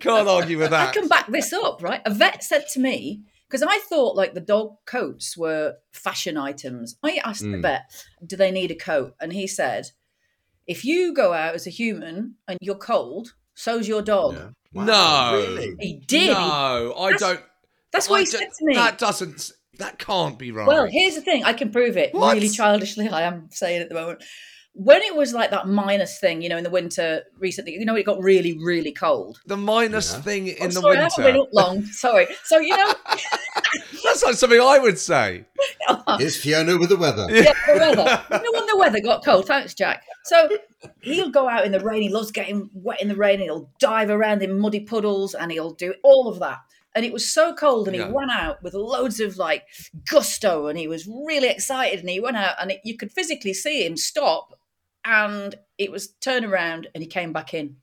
[0.00, 0.90] Can't argue with that.
[0.90, 2.00] I can back this up, right?
[2.04, 6.96] A vet said to me, because I thought like the dog coats were fashion items.
[7.02, 7.62] I asked the Mm.
[7.62, 7.90] vet,
[8.26, 9.14] do they need a coat?
[9.20, 9.90] And he said,
[10.66, 14.34] if you go out as a human and you're cold, so's your dog.
[14.72, 14.84] Yeah.
[14.84, 15.32] No.
[15.34, 15.74] really?
[15.80, 16.20] He did.
[16.22, 17.40] He- No, I That's- don't.
[17.92, 18.74] that's what I he don't- said to me.
[18.74, 19.50] That doesn't.
[19.78, 20.66] That can't be right.
[20.66, 21.44] Well, here's the thing.
[21.44, 22.34] I can prove it What?
[22.34, 23.08] really childishly.
[23.08, 24.22] I am saying at the moment.
[24.74, 27.94] When it was like that minus thing, you know, in the winter recently, you know,
[27.94, 29.38] it got really, really cold.
[29.46, 30.20] the minus Yeah.
[30.22, 31.84] thing in Oh, the sorry, I haven't been up long.
[31.92, 32.26] Sorry.
[32.44, 32.94] So you know,
[34.04, 35.44] That's like something I would say.
[36.18, 37.26] Here's Fiona with the weather.
[37.30, 38.22] yeah, the weather.
[38.30, 39.46] You know when the weather got cold.
[39.46, 40.04] Thanks, Jack.
[40.24, 40.48] So
[41.02, 42.02] he'll go out in the rain.
[42.02, 43.40] He loves getting wet in the rain.
[43.40, 46.58] He'll dive around in muddy puddles, and he'll do all of that.
[46.94, 48.08] And it was so cold, and he Yeah.
[48.08, 49.64] went out with loads of like
[50.10, 52.00] gusto, and he was really excited.
[52.00, 54.58] And he went out, and it, you could physically see him stop,
[55.04, 57.76] and it was turn around, and he came back in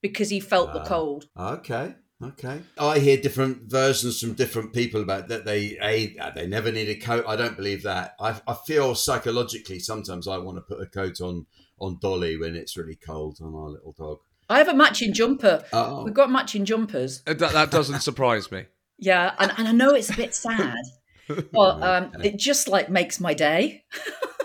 [0.00, 0.86] because he felt the Ah.
[0.86, 1.28] cold.
[1.38, 1.94] Okay.
[2.22, 2.62] Okay.
[2.78, 6.94] I hear different versions from different people about that they a they never need a
[6.94, 7.24] coat.
[7.26, 8.14] I don't believe that.
[8.20, 11.46] I, I feel psychologically sometimes I want to put a coat on
[11.80, 14.18] on Dolly when it's really cold on our little dog.
[14.48, 15.64] I have a matching jumper.
[15.72, 16.04] Oh.
[16.04, 17.22] We've got matching jumpers.
[17.26, 18.66] Uh, That, that doesn't surprise me.
[18.98, 20.76] Yeah, and, and I know it's a bit sad,
[21.52, 23.82] but um, it just like makes my day.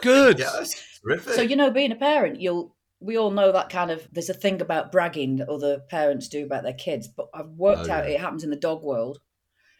[0.01, 0.39] Good.
[0.39, 0.73] Yeah, that's
[1.07, 1.33] terrific.
[1.35, 4.33] So you know, being a parent, you'll we all know that kind of there's a
[4.33, 8.07] thing about bragging that other parents do about their kids, but I've worked Oh, out
[8.07, 8.13] yeah.
[8.13, 9.19] it happens in the dog world,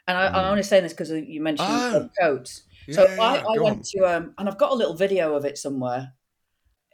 [0.07, 0.35] and I, Mm.
[0.35, 2.09] I'm only saying this because you mentioned Oh.
[2.21, 2.63] coats.
[2.91, 3.83] So Yeah, I, yeah, I went on.
[3.85, 6.13] to um, and I've got a little video of it somewhere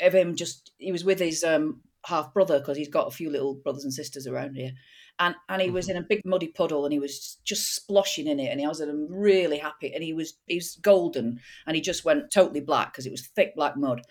[0.02, 3.30] of him just he was with his um half brother because he's got a few
[3.30, 4.72] little brothers and sisters around here.
[5.20, 5.72] And, and he Mm-hmm.
[5.72, 8.68] was in a big muddy puddle and he was just sploshing in it and he
[8.68, 12.92] was really happy and he was he was golden and he just went totally black
[12.92, 14.02] because it was thick black mud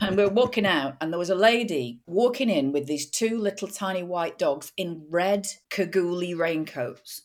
[0.00, 3.68] and we're walking out and there was a lady walking in with these two little
[3.68, 7.22] tiny white dogs in red cagouli raincoats.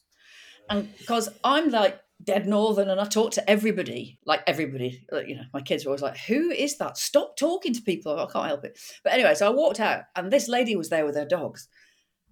[0.70, 5.44] And because i'm like dead northern and i talk to everybody like everybody you know
[5.54, 6.98] my kids were always like who is that?
[6.98, 8.78] Stop talking to people i can't help it.
[9.04, 11.68] But anyway so i walked out and this lady was there with her dogs.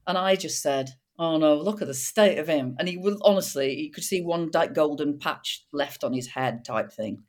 [0.08, 2.76] And i just said oh no look at the state of him.
[2.78, 6.92] And he was honestly you could see one golden patch left on his head type
[6.92, 7.24] thing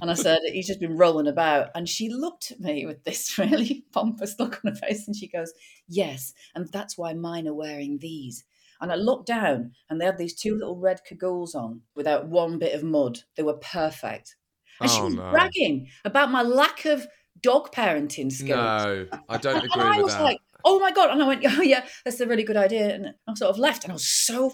[0.00, 1.70] and I said, he's just been rolling about.
[1.74, 5.28] And she looked at me with this really pompous look on her face and she
[5.28, 5.52] goes,
[5.88, 8.44] Yes, and that's why mine are wearing these.
[8.80, 12.58] And I looked down and they had these two little red cagoules on without one
[12.58, 13.20] bit of mud.
[13.36, 14.36] They were perfect.
[14.80, 15.30] And she Oh, was no.
[15.30, 17.06] bragging about my lack of
[17.40, 18.48] dog parenting skills.
[18.50, 20.22] No, I don't agree And I was that.
[20.22, 21.10] like, oh my god!
[21.10, 22.92] And I went, oh yeah, that's a really good idea.
[22.94, 24.52] And I sort of left, and I was so,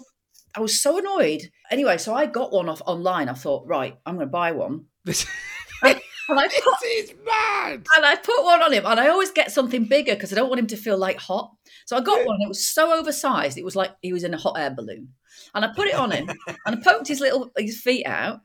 [0.55, 1.49] I was so annoyed.
[1.71, 3.29] Anyway, so I got one off online.
[3.29, 4.85] I thought, right, I'm going to buy one.
[5.05, 5.25] This,
[6.29, 7.85] And I put, this is mad.
[7.95, 10.49] and I put one on him, and I always get something bigger because I don't
[10.49, 11.51] want him to feel like hot.
[11.85, 12.35] So I got one.
[12.35, 15.09] and It was so oversized; it was like he was in a hot air balloon.
[15.55, 16.29] And I put it on him,
[16.65, 18.41] and I poked his little his feet out,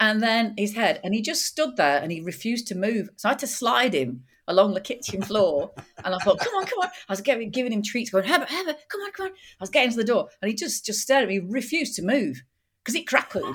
[0.00, 3.10] and then his head, and he just stood there and he refused to move.
[3.16, 5.72] So I had to slide him along the kitchen floor,
[6.04, 8.48] and I thought, "Come on, come on!" I was giving, giving him treats, going, "Herbert,
[8.50, 11.00] Herbert, come on, come on!" I was getting to the door, and he just just
[11.00, 12.42] stared at me, refused to move
[12.82, 13.54] because he crackled.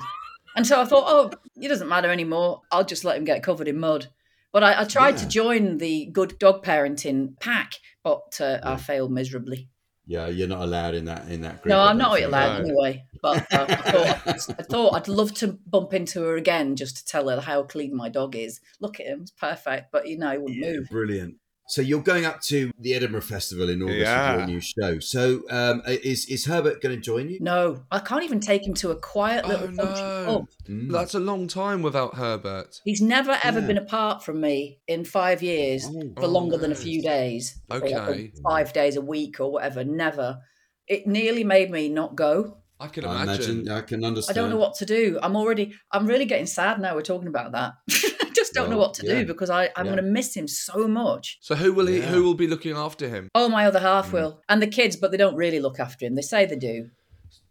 [0.56, 2.62] And so I thought, oh, it doesn't matter anymore.
[2.70, 4.08] I'll just let him get covered in mud.
[4.52, 9.10] But I, I tried to join the good dog parenting pack, but uh, I failed
[9.10, 9.68] miserably.
[10.06, 11.70] Yeah, you're not allowed in that in that group.
[11.70, 12.26] No, I I'm don't not think.
[12.26, 12.64] allowed No.
[12.68, 13.04] anyway.
[13.22, 13.74] But uh, I,
[14.36, 17.62] thought, I thought I'd love to bump into her again just to tell her how
[17.62, 18.60] clean my dog is.
[18.80, 19.90] Look at him, it's perfect.
[19.90, 20.88] But you know, he wouldn't Yeah, move.
[20.90, 21.36] brilliant.
[21.66, 24.36] So you're going up to the Edinburgh Festival in August with Yeah.
[24.38, 24.98] your new show.
[24.98, 27.38] So um, is is Herbert going to join you?
[27.40, 30.46] No, I can't even take him to a quiet little Oh country no, pub.
[30.68, 30.92] Mm.
[30.92, 32.80] that's a long time without Herbert.
[32.84, 33.66] He's never ever Yeah.
[33.66, 37.60] been apart from me in five years for Oh, longer than a few days.
[37.70, 38.32] or like Okay.
[38.42, 39.84] five days a week or whatever.
[39.84, 40.40] Never.
[40.86, 42.58] It nearly made me not go.
[42.78, 43.50] I can I imagine.
[43.60, 43.72] imagine.
[43.72, 44.36] I can understand.
[44.36, 45.18] I don't know what to do.
[45.22, 45.72] I'm already.
[45.92, 46.94] I'm really getting sad now.
[46.94, 47.72] We're talking about that.
[48.54, 49.20] I just don't know what to yeah.
[49.20, 49.92] do because I, I'm Yeah.
[49.92, 51.38] going to miss him so much.
[51.40, 51.98] So who will he?
[51.98, 52.06] Yeah.
[52.06, 53.28] Who will be looking after him?
[53.34, 54.12] Oh, my other half Mm.
[54.12, 56.14] will, and the kids, but they don't really look after him.
[56.14, 56.90] They say they do,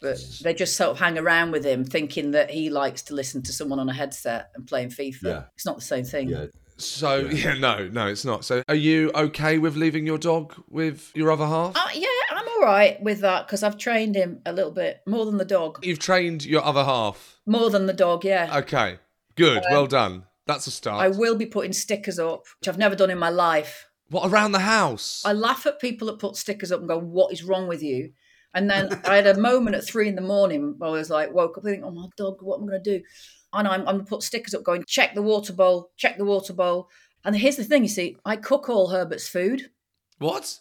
[0.00, 3.42] but they just sort of hang around with him, thinking that he likes to listen
[3.42, 5.22] to someone on a headset and playing FIFA.
[5.22, 5.42] Yeah.
[5.54, 6.28] It's not the same thing.
[6.30, 6.46] Yeah.
[6.76, 7.30] So Yeah.
[7.54, 7.58] yeah.
[7.58, 8.44] no, no, it's not.
[8.44, 11.76] So are you okay with leaving your dog with your other half?
[11.76, 15.24] Uh, yeah, I'm all right with that because I've trained him a little bit more
[15.26, 15.84] than the dog.
[15.84, 17.38] You've trained your other half.
[17.46, 18.58] More than the dog, yeah.
[18.58, 18.98] Okay,
[19.36, 20.24] good, well done.
[20.46, 21.02] That's a start.
[21.02, 23.86] I will be putting stickers up, which I've never done in my life.
[24.10, 25.22] what around the house?
[25.24, 28.12] I laugh at people that put stickers up and go, "What is wrong with you?"
[28.52, 31.32] And then I had a moment at three in the morning where I was like,
[31.32, 33.04] woke up thinking, "Oh my dog, what am I going to do?"
[33.52, 36.24] And I'm, I'm going to put stickers up, going, "Check the water bowl, check the
[36.24, 36.88] water bowl."
[37.24, 39.70] And here's the thing, you see, I cook all Herbert's food.
[40.18, 40.60] what?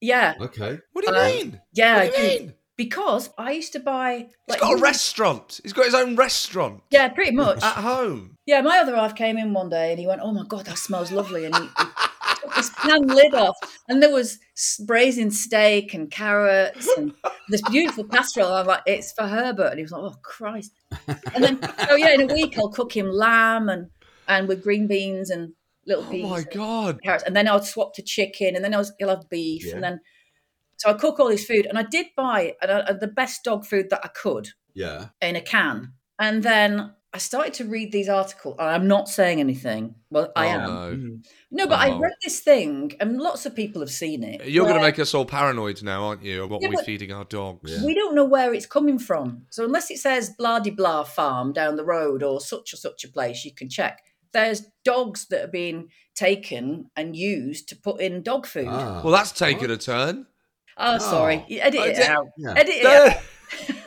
[0.00, 0.78] Yeah, Okay.
[0.92, 1.60] What do you Uh, mean?
[1.72, 2.54] yeah, What do you mean?
[2.76, 4.28] Because I used to buy.
[4.46, 5.60] He's got a restaurant.
[5.62, 7.62] He's got his own restaurant Yeah, pretty much.
[7.62, 8.36] at home.
[8.46, 10.78] Yeah, my other half came in one day and he went, "Oh my god, that
[10.78, 13.56] smells lovely," and he, he took his pan lid off,
[13.88, 14.38] and there was
[14.86, 17.14] braised steak and carrots and
[17.48, 18.52] this beautiful casserole.
[18.52, 20.72] I'm like, "It's for Herbert," and he was like, "Oh Christ!"
[21.34, 21.58] And then,
[21.90, 23.88] oh yeah, in a week I'll cook him lamb and
[24.28, 25.52] and with green beans and
[25.86, 27.02] little Oh peas, my and god.
[27.02, 29.74] carrots, and then I'll swap to chicken, and then I was he'll have beef, Yeah.
[29.76, 30.00] and then
[30.76, 33.64] so I cook all this food, and I did buy uh, uh, the best dog
[33.66, 35.08] food that I could Yeah.
[35.20, 35.94] in a can.
[36.18, 38.56] And then I started to read these articles.
[38.58, 39.94] I'm not saying anything.
[40.10, 40.66] Well, I Oh, am.
[40.74, 41.18] no.
[41.52, 41.98] No, but I Oh.
[41.98, 44.46] read this thing, and lots of people have seen it.
[44.48, 46.42] You're going to make us all paranoid now, aren't you?
[46.44, 47.72] Of what Yeah, we're feeding our dogs.
[47.84, 49.46] We don't know where it's coming from.
[49.50, 53.04] So unless it says blah de blah farm down the road or such or such
[53.04, 54.00] a place, you can check.
[54.32, 58.66] There's dogs that are being taken and used to put in dog food.
[58.68, 59.00] Ah.
[59.04, 60.26] Well, that's taken a turn.
[60.76, 61.44] Oh, sorry.
[61.50, 62.28] Oh, edit I it did- out.
[62.36, 62.54] Yeah.
[62.56, 63.16] Edit it out.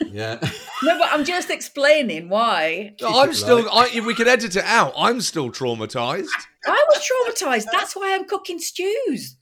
[0.10, 0.40] Yeah.
[0.84, 2.94] No, but I'm just explaining why.
[3.06, 3.70] I'm still.
[3.70, 4.94] I, if we can edit it out.
[4.98, 6.30] I'm still traumatized.
[6.66, 7.66] I was traumatized.
[7.72, 9.36] That's why I'm cooking stews.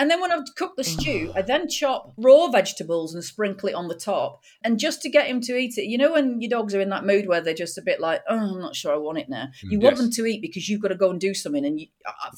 [0.00, 1.38] And then when I've cooked the stew, oh.
[1.38, 4.42] I then chop raw vegetables and sprinkle it on the top.
[4.64, 6.88] And just to get him to eat it, you know, when your dogs are in
[6.88, 9.28] that mood where they're just a bit like, oh, I'm not sure I want it
[9.28, 9.48] now.
[9.62, 11.66] You want them to eat because you've got to go and do something.
[11.66, 11.88] And you,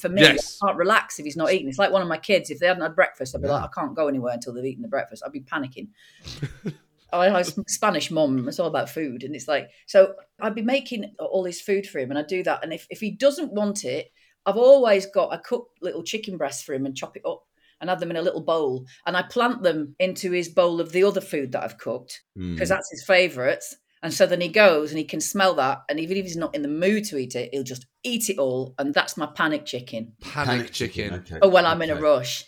[0.01, 0.59] for me, Yes.
[0.61, 1.69] I can't relax if he's not eating.
[1.69, 2.49] It's like one of my kids.
[2.49, 3.53] If they hadn't had breakfast, I'd be Yeah.
[3.53, 5.23] like, I can't go anywhere until they've eaten the breakfast.
[5.25, 5.87] I'd be panicking.
[7.13, 8.45] I have a Spanish mum.
[8.49, 10.15] It's all about food, and it's like so.
[10.41, 12.63] I'd be making all this food for him, and I do that.
[12.63, 14.11] And if, if he doesn't want it,
[14.45, 17.43] I've always got I cook little chicken breasts for him and chop it up
[17.83, 20.93] and have them in a little bowl, and I plant them into his bowl of
[20.93, 22.53] the other food that I've cooked Hmm.
[22.53, 23.75] because that's his favourites.
[24.01, 26.55] And so then he goes and he can smell that, and even if he's not
[26.55, 29.65] in the mood to eat it, he'll just eat it all, and that's my panic
[29.65, 30.13] chicken.
[30.21, 31.13] Panic, chicken.
[31.15, 31.39] Okay.
[31.41, 32.45] Or when I'm in a rush.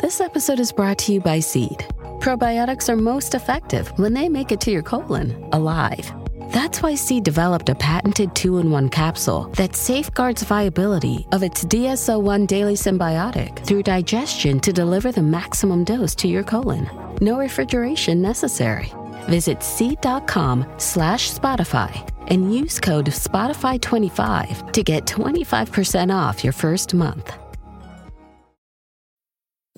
[0.00, 1.86] This episode is brought to you by Seed.
[2.18, 6.12] Probiotics are most effective when they make it to your colon alive.
[6.52, 11.64] That's why Seed developed a patented two in one capsule that safeguards viability of its
[11.64, 16.90] DSO1 daily synbiotic through digestion to deliver the maximum dose to your colon.
[17.22, 18.92] No refrigeration necessary.
[19.30, 27.32] Visit seed.com slash Spotify and use code Spotify25 to get 25% off your first month.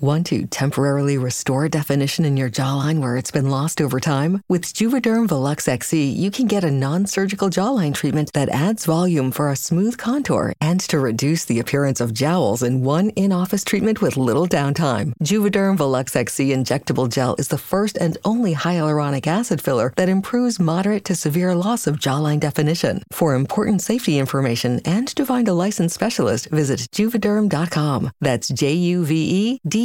[0.01, 4.41] Want to temporarily restore definition in your jawline where it's been lost over time?
[4.49, 9.49] With Juvederm Volux XC, you can get a non-surgical jawline treatment that adds volume for
[9.49, 14.17] a smooth contour and to reduce the appearance of jowls in one in-office treatment with
[14.17, 15.13] little downtime.
[15.23, 20.59] Juvederm Volux XC injectable gel is the first and only hyaluronic acid filler that improves
[20.59, 23.01] moderate to severe loss of jawline definition.
[23.13, 28.11] For important safety information and to find a licensed specialist, visit juvederm.com.
[28.19, 29.84] That's J U V E D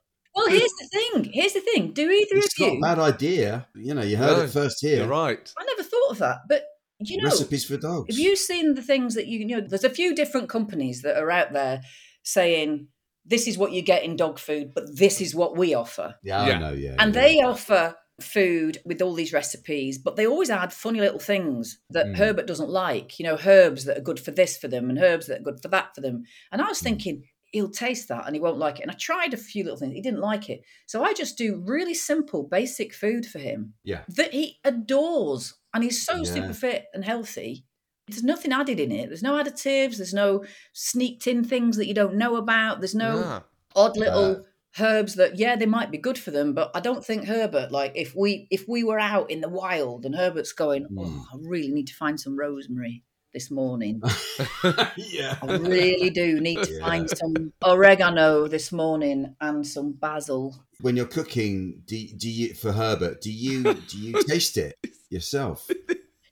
[0.33, 1.31] Well, here's the thing.
[1.33, 1.91] Here's the thing.
[1.93, 2.77] Do either it's of not you?
[2.77, 3.67] a bad idea.
[3.75, 4.97] You know, you heard No, it first here.
[4.99, 5.53] You're right.
[5.57, 6.63] I never thought of that, but
[6.99, 8.13] you know, Recipes for dogs.
[8.15, 9.61] Have you seen the things that you, you know?
[9.61, 11.81] There's a few different companies that are out there
[12.23, 12.87] saying
[13.25, 16.15] this is what you get in dog food, but this is what we offer.
[16.23, 16.53] Yeah, Yeah.
[16.55, 16.73] I know.
[16.73, 17.21] Yeah, and yeah.
[17.21, 22.05] they offer food with all these recipes, but they always add funny little things that
[22.05, 22.17] Mm.
[22.17, 23.19] Herbert doesn't like.
[23.19, 25.59] You know, herbs that are good for this for them, and herbs that are good
[25.61, 26.23] for that for them.
[26.51, 26.69] And I Mm.
[26.69, 27.23] was thinking.
[27.51, 28.83] He'll taste that and he won't like it.
[28.83, 29.93] And I tried a few little things.
[29.93, 30.61] He didn't like it.
[30.87, 34.03] So I just do really simple, basic food for him Yeah.
[34.07, 35.55] that he adores.
[35.73, 36.23] And he's so Yeah.
[36.33, 37.65] super fit and healthy.
[38.07, 39.07] There's nothing added in it.
[39.07, 39.97] There's no additives.
[39.97, 42.79] There's no sneaked in things that you don't know about.
[42.81, 43.43] There's no Ah.
[43.75, 44.45] odd little
[44.79, 47.91] herbs that yeah they might be good for them but i don't think herbert like
[47.93, 50.97] if we if we were out in the wild and herbert's going Hmm.
[50.99, 54.01] oh i really need to find some rosemary this morning
[54.97, 55.37] yeah.
[55.41, 56.79] i really do need to Yeah.
[56.81, 62.71] find some oregano this morning and some basil When you're cooking, do, do you for
[62.71, 63.21] Herbert?
[63.21, 64.75] Do you do you taste it
[65.09, 65.69] yourself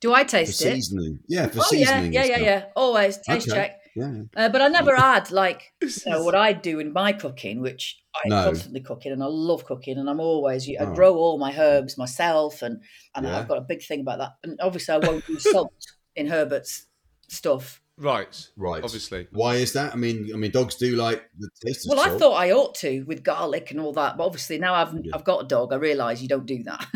[0.01, 1.19] do i taste it seasoning?
[1.27, 2.13] Yeah, for oh seasoning.
[2.13, 3.55] yeah and yeah yeah always taste Okay.
[3.57, 4.23] check Yeah.
[4.35, 7.97] Uh, but I never add like you know, what I do in my cooking, which
[8.15, 8.43] I'm No.
[8.49, 10.93] constantly cooking, and I love cooking, and I'm always I Oh.
[10.93, 12.75] grow all my herbs myself, and
[13.15, 13.35] and Yeah.
[13.37, 14.33] I've got a big thing about that.
[14.43, 15.73] And obviously, I won't use salt
[16.15, 16.85] in Herbert's
[17.31, 17.81] stuff.
[17.97, 18.47] Right.
[18.55, 18.83] Right.
[18.83, 19.27] Obviously.
[19.31, 19.91] Why is that?
[19.93, 22.75] I mean, I mean, dogs do like the taste of Well, I thought I ought
[22.75, 25.73] to with garlic and all that, but obviously now I've I've got a dog.
[25.73, 26.87] I realise you don't do that.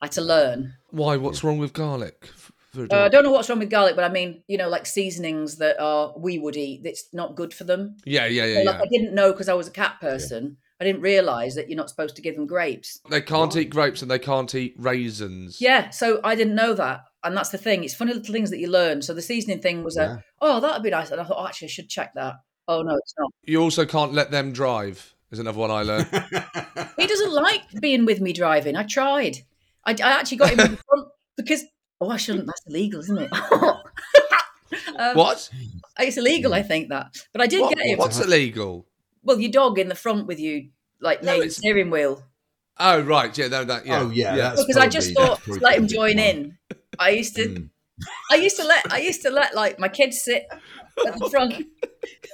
[0.00, 0.74] I had to learn.
[0.90, 1.16] Why?
[1.16, 2.26] What's wrong with garlic?
[2.72, 4.68] For a Uh, I don't know what's wrong with garlic, but I mean, you know,
[4.68, 7.96] like seasonings that are we would eat that's not good for them.
[8.04, 8.82] yeah, yeah, So, like yeah.
[8.82, 10.58] I didn't know because I was a cat person.
[10.80, 13.00] I didn't realise that you're not supposed to give them grapes.
[13.08, 15.58] They can't eat grapes and they can't eat raisins.
[15.60, 17.04] Yeah, so I didn't know that.
[17.24, 17.82] And that's the thing.
[17.82, 19.00] It's funny little things that you learn.
[19.02, 20.16] So the seasoning thing was Yeah.
[20.16, 21.10] a, oh, that'd be nice.
[21.10, 22.34] And I thought, oh, actually, I should check that.
[22.68, 23.30] Oh, no, it's not.
[23.44, 25.14] You also can't let them drive.
[25.30, 26.08] Is another one I learned.
[26.98, 28.74] He doesn't like being with me driving.
[28.76, 29.38] I tried.
[29.84, 31.62] I, I actually got him in the front because,
[32.00, 32.46] oh, I shouldn't.
[32.46, 33.30] That's illegal, isn't it?
[34.98, 35.48] Um, what?
[35.98, 37.14] It's illegal, I think that.
[37.32, 37.98] But I did What- get him.
[37.98, 38.86] What's illegal?
[39.26, 40.70] Well, your dog in the front with you,
[41.00, 42.22] like near the steering wheel.
[42.78, 44.00] Oh right, yeah, no, that yeah.
[44.00, 46.24] Oh, yeah, that's Because I just thought let him join one.
[46.24, 46.58] in.
[46.98, 47.64] I used to, Hmm.
[48.30, 50.46] I used to let, I used to let like my kids sit
[51.06, 51.66] at the front,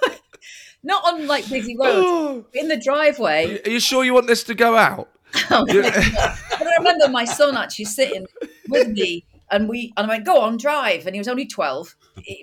[0.83, 3.63] not on like busy roads, in the driveway.
[3.65, 5.09] Are you sure you want this to go out?
[5.49, 8.27] but I remember my son actually sitting
[8.69, 11.95] with me, and we and I went, "Go on, drive." And he was only twelve,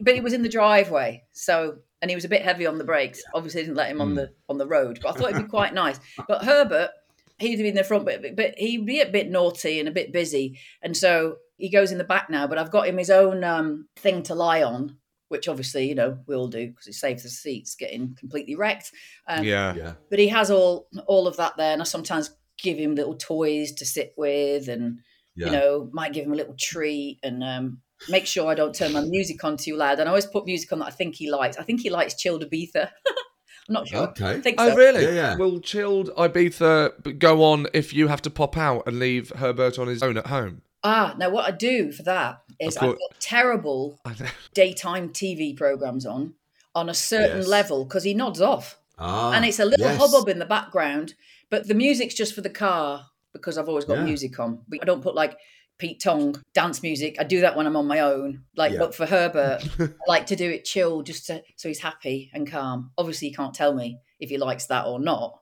[0.01, 2.83] but he was in the driveway, so and he was a bit heavy on the
[2.83, 3.21] brakes.
[3.33, 5.49] Obviously, I didn't let him on the on the road, but I thought it'd be
[5.49, 5.99] quite nice.
[6.27, 6.91] But Herbert,
[7.39, 10.11] he'd be in the front, but but he'd be a bit naughty and a bit
[10.13, 12.47] busy, and so he goes in the back now.
[12.47, 14.97] But I've got him his own um, thing to lie on.
[15.27, 18.91] Which obviously, you know, we all do because it saves the seats getting completely wrecked.
[19.27, 19.75] Um, Yeah.
[19.75, 19.93] Yeah.
[20.09, 23.71] but he has all all of that there and i sometimes give him little toys
[23.73, 24.97] to sit with and
[25.35, 25.45] Yeah.
[25.45, 28.93] you know might give him a little treat and um, make sure i don't turn
[28.93, 31.29] my music on too loud and i always put music on that i think he
[31.29, 32.89] likes i think he likes chilled ibiza
[33.67, 34.75] i'm not sure I think Oh so.
[34.75, 35.37] really?
[35.37, 39.87] Will chilled Ibiza go on if you have to pop out and leave Herbert on
[39.87, 40.61] his own at home?
[40.83, 43.99] ah now what i do for that is Of i've got terrible
[44.53, 46.33] daytime tv programs on
[46.75, 47.47] on a certain Yes.
[47.47, 49.97] level because he nods off Ah, and it's a little yes.
[49.97, 51.13] hubbub in the background,
[51.49, 54.03] but the music's just for the car because I've always got Yeah.
[54.03, 54.61] music on.
[54.67, 55.37] But I don't put like
[55.79, 57.15] Pete Tong dance music.
[57.19, 58.43] I do that when I'm on my own.
[58.55, 58.79] Like, Yeah.
[58.79, 62.49] but for Herbert, I like to do it chill, just to, so he's happy and
[62.49, 62.91] calm.
[62.97, 65.39] Obviously, he can't tell me if he likes that or not,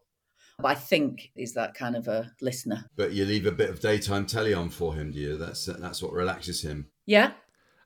[0.60, 2.86] but I think he's that kind of a listener.
[2.96, 5.38] But you leave a bit of daytime telly on for him, do you?
[5.38, 6.88] That's that's what relaxes him.
[7.06, 7.32] Yeah,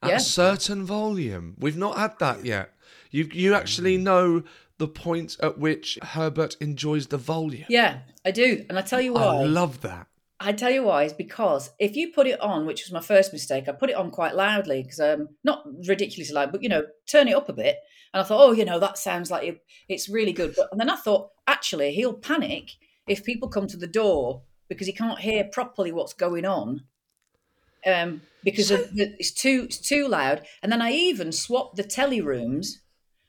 [0.04, 0.16] At yeah.
[0.18, 1.56] a certain volume.
[1.58, 2.74] We've not had that yet.
[3.10, 4.04] You you actually mm.
[4.04, 4.44] know
[4.78, 7.66] the point at which Herbert enjoys the volume.
[7.70, 9.22] Yeah, I do, and I tell you why.
[9.22, 10.08] I love that.
[10.44, 13.32] I tell you why is because if you put it on, which was my first
[13.32, 16.84] mistake, I put it on quite loudly because um not ridiculously loud, but you know,
[17.10, 17.78] turn it up a bit.
[18.14, 20.54] And I thought, oh, you know, that sounds like it, it's really good.
[20.56, 22.72] But and then I thought, actually, he'll panic
[23.08, 26.82] if people come to the door because he can't hear properly what's going on.
[27.86, 30.46] Um, because the, it's too it's too loud.
[30.62, 32.82] And then I even swapped the telly rooms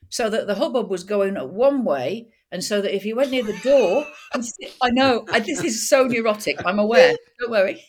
[0.09, 3.43] so that the hubbub was going one way, and so that if he went near
[3.43, 4.07] the door,
[4.83, 6.65] I know I, this is so neurotic.
[6.67, 7.17] I'm aware.
[7.41, 7.83] Don't worry.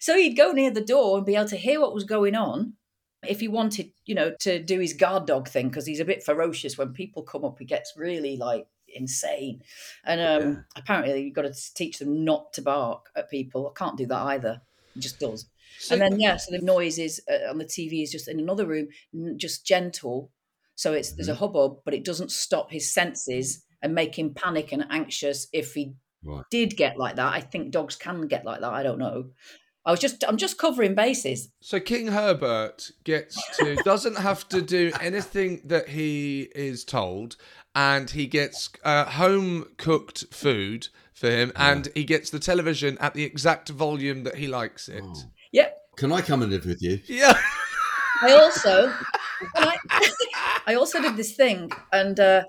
[0.00, 2.74] So he'd go near the door and be able to hear what was going on.
[3.26, 6.22] If he wanted, you know, to do his guard dog thing, because he's a bit
[6.22, 6.78] ferocious.
[6.78, 9.62] When people come up, he gets really like insane.
[10.04, 13.66] And um, apparently, you've got to teach them not to bark at people.
[13.66, 14.60] I can't do that either.
[14.94, 15.46] He just does.
[15.90, 18.66] and then yeah, so the noise is uh, on the TV is just in another
[18.66, 18.88] room,
[19.36, 20.30] just gentle.
[20.76, 24.72] So it's there's a hubbub, but it doesn't stop his senses and make him panic
[24.72, 26.42] and anxious if he Right.
[26.50, 27.34] did get like that.
[27.34, 28.72] I think dogs can get like that.
[28.72, 29.26] I don't know.
[29.84, 31.50] I was just I'm just covering bases.
[31.60, 37.36] So King Herbert gets to doesn't have to do anything that he is told,
[37.74, 43.12] and he gets uh, home cooked food for him, and he gets the television at
[43.12, 45.04] the exact volume that he likes it.
[45.52, 45.76] Yep.
[45.98, 47.00] Can I come and live with you?
[47.06, 47.38] Yeah.
[48.22, 48.90] I also
[49.56, 49.76] I,
[50.66, 52.44] I also did this thing and uh,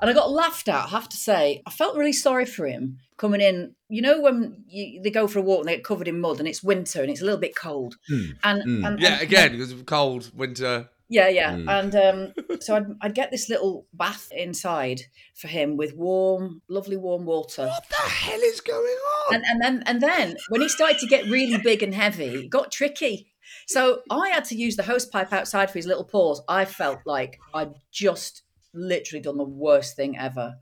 [0.00, 0.84] and I got laughed at.
[0.84, 3.74] I have to say, I felt really sorry for him coming in.
[3.88, 6.38] You know when you, they go for a walk and they get covered in mud
[6.38, 7.96] and it's winter and it's a little bit cold.
[8.42, 10.88] And, and yeah, and- again, because cold winter.
[11.08, 11.52] Yeah, yeah.
[11.52, 11.70] Mm.
[11.70, 15.02] And um, so I'd, I'd get this little bath inside
[15.36, 17.66] for him with warm, lovely warm water.
[17.66, 18.84] What the hell is going
[19.28, 19.34] on?
[19.36, 22.50] And, and then and then when he started to get really big and heavy, it
[22.50, 23.28] got tricky.
[23.68, 26.42] So I had to use the hose pipe outside for his little paws.
[26.48, 28.42] I felt like I'd just
[28.76, 30.56] literally done the worst thing ever.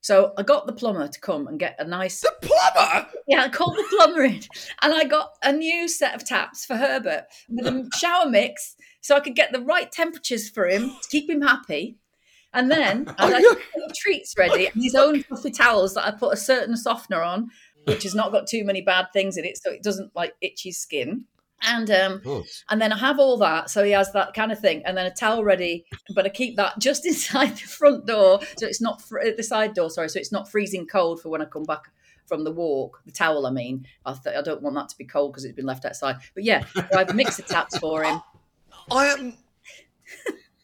[0.00, 2.20] So I got the plumber to come and get a nice.
[2.20, 3.08] The plumber?
[3.26, 4.40] Yeah, I called the plumber in,
[4.82, 9.16] and I got a new set of taps for Herbert with a shower mix, so
[9.16, 11.98] I could get the right temperatures for him to keep him happy.
[12.54, 16.32] And then I had little treats ready and his own fluffy towels that I put
[16.32, 17.50] a certain softener on,
[17.84, 20.62] which has not got too many bad things in it, so it doesn't like itch
[20.64, 21.24] his skin.
[21.62, 24.82] And um, and then I have all that, so he has that kind of thing,
[24.86, 25.86] and then a towel ready.
[26.14, 29.42] But I keep that just inside the front door, so it's not fr- uh, the
[29.42, 29.90] side door.
[29.90, 31.90] Sorry, so it's not freezing cold for when I come back
[32.26, 33.00] from the walk.
[33.06, 35.56] The towel, I mean, I, th- I don't want that to be cold because it's
[35.56, 36.16] been left outside.
[36.34, 38.20] But yeah, so I've mixer taps for him.
[38.90, 39.34] I am.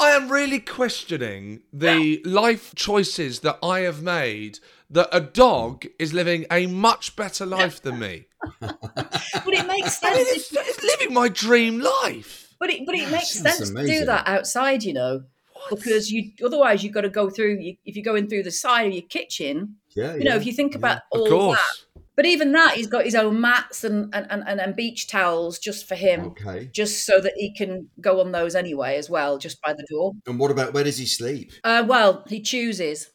[0.00, 4.58] I am really questioning the life choices that I have made.
[4.94, 8.26] That a dog is living a much better life than me.
[8.60, 10.52] But it makes I mean, sense.
[10.52, 12.54] it's, it's living my dream life.
[12.60, 15.22] But it, but it makes sounds sense to do that outside, you know,
[15.70, 17.58] because you otherwise you've got to go through.
[17.60, 20.46] You, if you're going through the side of your kitchen, Yeah, you know, yeah, if
[20.46, 20.78] you think yeah.
[20.78, 21.58] about Of all course.
[21.58, 22.02] that.
[22.16, 25.88] But even that, he's got his own mats and and, and, and beach towels just
[25.88, 26.70] for him, Okay.
[26.72, 30.12] just so that he can go on those anyway as well, just by the door.
[30.26, 31.50] And what about where does he sleep?
[31.64, 33.10] Uh, well, he chooses.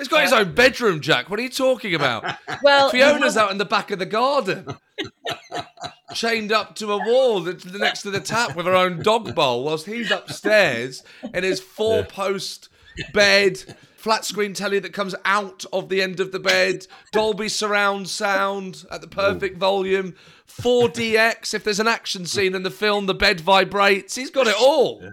[0.00, 1.28] He's got his uh, own bedroom, Jack.
[1.28, 2.24] What are you talking about?
[2.62, 4.66] Well, Fiona's out in the back of the garden,
[6.14, 9.64] chained up to a wall that's next to the tap with her own dog bowl,
[9.64, 12.68] whilst he's upstairs in his four-post
[13.14, 18.08] bed, flat screen telly that comes out of the end of the bed, Dolby surround
[18.08, 20.14] sound at the perfect volume,
[20.48, 21.52] 4DX.
[21.52, 24.14] If there's an action scene in the film, the bed vibrates.
[24.14, 25.02] He's got it all.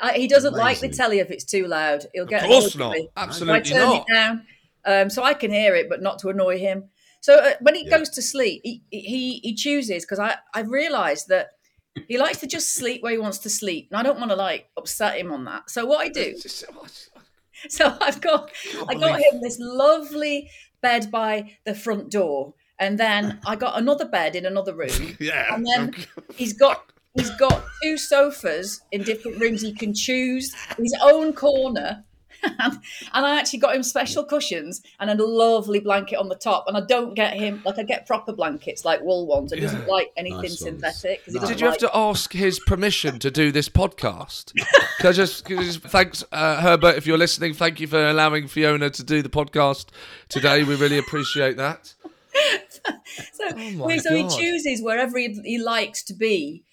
[0.00, 2.04] Uh, he doesn't like the telly if it's too loud.
[2.14, 2.90] He'll get Of course annoyed not.
[2.90, 3.08] with me.
[3.16, 3.96] Absolutely I turn not.
[4.08, 4.46] it down,
[4.84, 6.84] um, so I can hear it, but not to annoy him.
[7.20, 11.28] So uh, when he goes to sleep, he he, he chooses because I I've realised
[11.28, 11.48] that
[12.06, 14.36] he likes to just sleep where he wants to sleep, and I don't want to
[14.36, 15.68] like upset him on that.
[15.68, 16.34] So what I do,
[17.68, 18.50] so I've got
[18.88, 20.50] I got him this lovely
[20.80, 25.16] bed by the front door, and then I got another bed in another room.
[25.20, 25.54] Yeah.
[25.54, 25.94] and then
[26.34, 29.62] he's got he's got two sofas in different rooms.
[29.62, 32.04] He can choose his own corner.
[32.42, 32.78] And
[33.12, 36.64] I actually got him special cushions and a lovely blanket on the top.
[36.68, 39.52] And I don't get him like I get proper blankets like wool ones.
[39.52, 40.80] He doesn't like anything Nice ones.
[40.82, 41.24] synthetic.
[41.24, 44.52] 'cause Did you have to ask his permission to do this podcast?
[44.98, 47.54] Can I just, can I just thanks, uh, Herbert, if you're listening.
[47.54, 49.86] Thank you for allowing Fiona to do the podcast
[50.28, 50.64] today.
[50.64, 51.94] We really appreciate that.
[53.32, 56.64] so, Oh my so he chooses wherever he, he likes to be.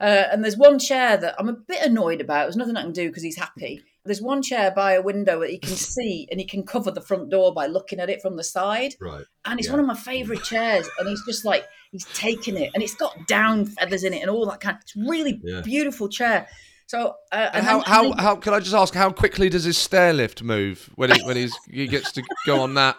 [0.00, 2.44] Uh, and there's one chair that I'm a bit annoyed about.
[2.44, 3.82] There's nothing I can do because he's happy.
[4.04, 7.00] There's one chair by a window that he can see and he can cover the
[7.00, 8.94] front door by looking at it from the side.
[9.00, 9.24] Right.
[9.44, 9.72] And it's Yeah.
[9.74, 10.88] one of my favourite chairs.
[10.98, 12.70] And he's just like, he's taking it.
[12.74, 15.62] And it's got down feathers in it and all that kind It's really Yeah.
[15.62, 16.48] beautiful chair.
[16.86, 19.64] So, uh, And and how, then- how, how, can I just ask, how quickly does
[19.64, 22.96] his stair lift move when he, when he's, he gets to go on that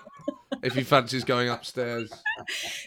[0.64, 2.12] if he fancies going upstairs?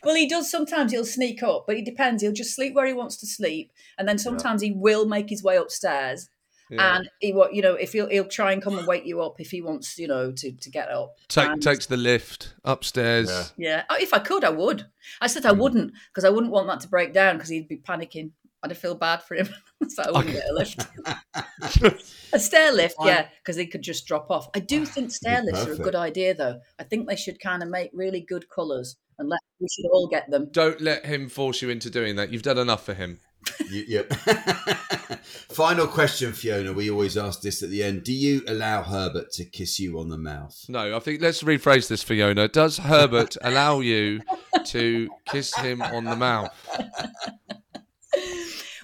[0.03, 0.51] Well, he does.
[0.51, 2.23] Sometimes he'll sneak up, but it depends.
[2.23, 5.43] He'll just sleep where he wants to sleep, and then sometimes he will make his
[5.43, 6.29] way upstairs.
[6.71, 6.97] Yeah.
[6.99, 9.41] And he, what you know, if he'll he'll try and come and wake you up
[9.41, 11.15] if he wants, you know, to to get up.
[11.29, 13.53] Take, And- takes the lift upstairs.
[13.57, 13.85] yeah.
[13.89, 14.87] Oh, if I could, I would.
[15.21, 15.61] I said I Hmm.
[15.61, 18.33] wouldn't because I wouldn't want that to break down because he'd be panicking.
[18.61, 19.49] I'd feel bad for him,
[19.89, 20.85] so I wouldn't get a lift.
[22.33, 24.49] a stair lift, yeah, because they could just drop off.
[24.55, 26.61] I do think stair lifts are a good idea, though.
[26.79, 30.09] I think they should kind of make really good colours, and let we should all
[30.09, 30.49] get them.
[30.51, 32.33] Don't let him force you into doing that.
[32.33, 33.21] You've done enough for him.
[33.71, 34.13] Y- yep.
[35.49, 36.73] Final question, Fiona.
[36.73, 38.05] We always ask this at the end.
[38.05, 40.65] Do you allow Herbert to kiss you on the mouth?
[40.69, 42.49] No, I think let's rephrase this, Fiona.
[42.49, 44.21] Does Herbert allow you
[44.67, 46.51] to kiss him on the mouth?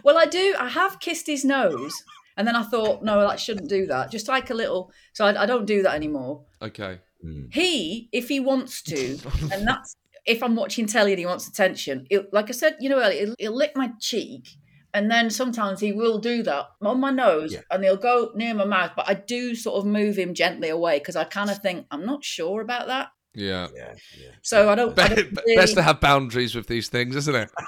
[0.03, 0.55] Well, I do.
[0.59, 1.95] I have kissed his nose,
[2.37, 4.11] and then I thought, no, I shouldn't do that.
[4.11, 4.93] Just like a little.
[5.15, 6.43] So I, I don't do that anymore.
[6.61, 6.99] Okay.
[7.23, 7.47] Hmm.
[7.51, 9.19] He, if he wants to,
[9.53, 9.97] and that's
[10.27, 12.07] if I'm watching telly and he wants attention.
[12.09, 14.49] He'll, like I said, you know, earlier, he'll, he'll lick my cheek,
[14.93, 18.65] and then sometimes he will do that on my nose, and he'll go near my
[18.65, 18.93] mouth.
[18.97, 22.07] But I do sort of move him gently away because I kind of think I'm
[22.07, 23.09] not sure about that.
[23.35, 23.67] Yeah.
[23.75, 23.95] yeah.
[24.43, 24.99] So I don't.
[24.99, 27.51] I don't really- Best to have boundaries with these things, isn't it?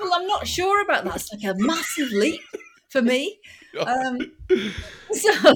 [0.00, 1.16] well, I'm not sure about that.
[1.16, 2.40] It's like a massive leap
[2.88, 3.38] for me.
[3.86, 4.32] Um,
[5.12, 5.52] so,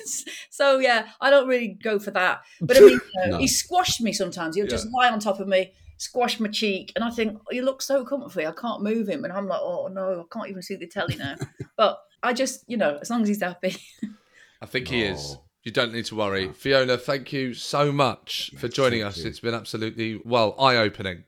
[0.50, 2.42] so yeah, I don't really go for that.
[2.60, 3.38] But I mean, you know, No.
[3.38, 4.56] he squashed me sometimes.
[4.56, 7.62] He'll just lie on top of me, squash my cheek, and I think oh, you
[7.62, 8.46] look so comfy.
[8.46, 11.16] I can't move him, and I'm like, oh no, I can't even see the telly
[11.16, 11.36] now.
[11.76, 13.76] but I just, you know, as long as he's happy.
[14.60, 15.36] I think he is.
[15.64, 16.52] You don't need to worry.
[16.52, 19.18] Fiona, thank you so much for joining us.
[19.18, 21.24] It's been absolutely, well, eye opening.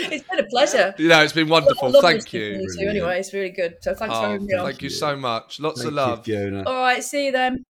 [0.12, 0.94] it's been a pleasure.
[0.98, 1.90] You know, it's been wonderful.
[1.90, 2.66] Lovely Thank you.
[2.78, 3.76] you anyway, it's really good.
[3.80, 4.66] So thanks for Oh, having me on.
[4.66, 5.60] thank you so much.
[5.60, 6.24] Lots Thank of you, love.
[6.24, 6.62] Fiona.
[6.66, 7.64] All right, see you then.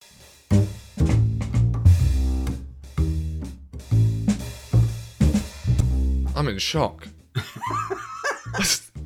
[6.36, 7.06] I'm in shock.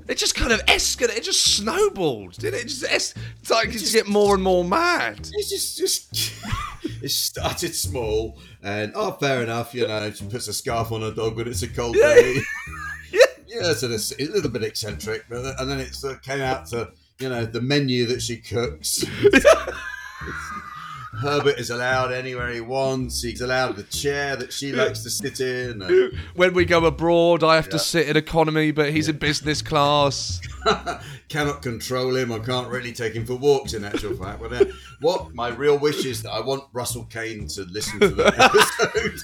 [0.08, 1.18] it just kind of escalated.
[1.18, 2.64] It just snowballed, didn't it?
[2.64, 5.18] it just es- it's like it's get more and more mad.
[5.34, 6.32] It's just, just
[7.02, 9.74] it started small, and oh, fair enough.
[9.74, 12.14] You know, she puts a scarf on her dog when it's a cold Yeah.
[12.14, 12.38] day.
[13.49, 16.66] Yeah, so it's a little bit eccentric, but and then it sort of came out
[16.68, 19.05] to you know the menu that she cooks.
[21.22, 23.22] Herbert is allowed anywhere he wants.
[23.22, 25.82] He's allowed the chair that she likes to sit in.
[25.82, 27.70] and- When we go abroad, I have Yeah.
[27.72, 30.40] to sit in economy, but he's in business class.
[31.28, 32.30] cannot control him.
[32.30, 33.72] I can't really take him for walks.
[33.72, 34.64] In actual fact, but uh,
[35.01, 39.20] what my real wish is that I want Russell Kane to listen to the episode,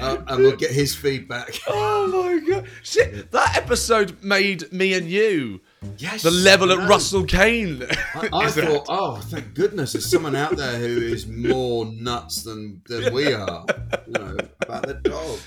[0.00, 1.58] uh, and we'll get his feedback.
[1.68, 2.66] Oh my god!
[2.82, 5.60] Shit, that episode made me and you.
[5.98, 6.88] Yes, the level I at.
[6.88, 7.82] Russell Kane.
[8.14, 8.64] I, I is at.
[8.68, 13.32] thought, oh, thank goodness, there's someone out there who is more nuts than than we
[13.32, 13.64] are.
[14.06, 15.38] You know about the dog.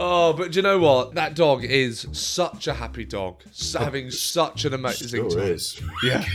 [0.00, 1.14] Oh, but do you know what?
[1.14, 5.48] That dog is such a happy dog, s- having such an amazing Sure time.
[5.52, 5.80] is.
[6.02, 6.24] Yeah.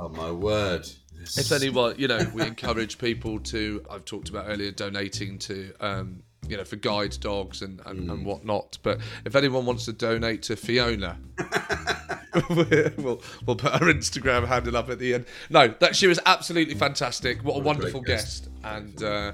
[0.00, 0.88] Oh my word.
[1.36, 3.84] If anyone, you know, we encourage people to.
[3.90, 8.24] I've talked about earlier donating to, um, you know, for guide dogs and and, and
[8.24, 8.78] whatnot.
[8.82, 11.18] But if anyone wants to donate to Fiona,
[12.50, 15.26] we'll we'll put her Instagram handle up at the end.
[15.50, 17.42] No, that she was absolutely fantastic.
[17.42, 19.02] What a What a wonderful great guest, and.
[19.02, 19.32] Uh,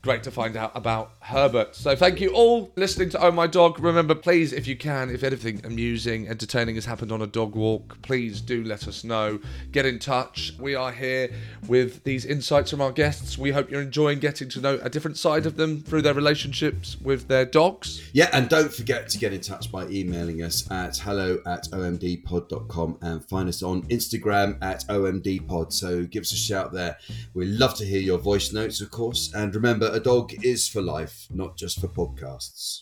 [0.00, 1.74] Great to find out about Herbert.
[1.74, 3.80] So, thank you all listening to Oh My Dog.
[3.80, 8.00] Remember, please, if you can, if anything amusing, entertaining has happened on a dog walk,
[8.02, 9.40] please do let us know.
[9.72, 10.54] Get in touch.
[10.60, 11.30] We are here
[11.66, 13.36] with these insights from our guests.
[13.36, 16.96] We hope you're enjoying getting to know a different side of them through their relationships
[17.00, 18.00] with their dogs.
[18.12, 22.98] Yeah, and don't forget to get in touch by emailing us at hello at omdpod.com
[23.02, 25.72] and find us on Instagram at omdpod.
[25.72, 26.98] So give us a shout there.
[27.34, 29.34] We love to hear your voice notes, of course.
[29.34, 32.80] And remember, a dog is for life, not just for podcasts.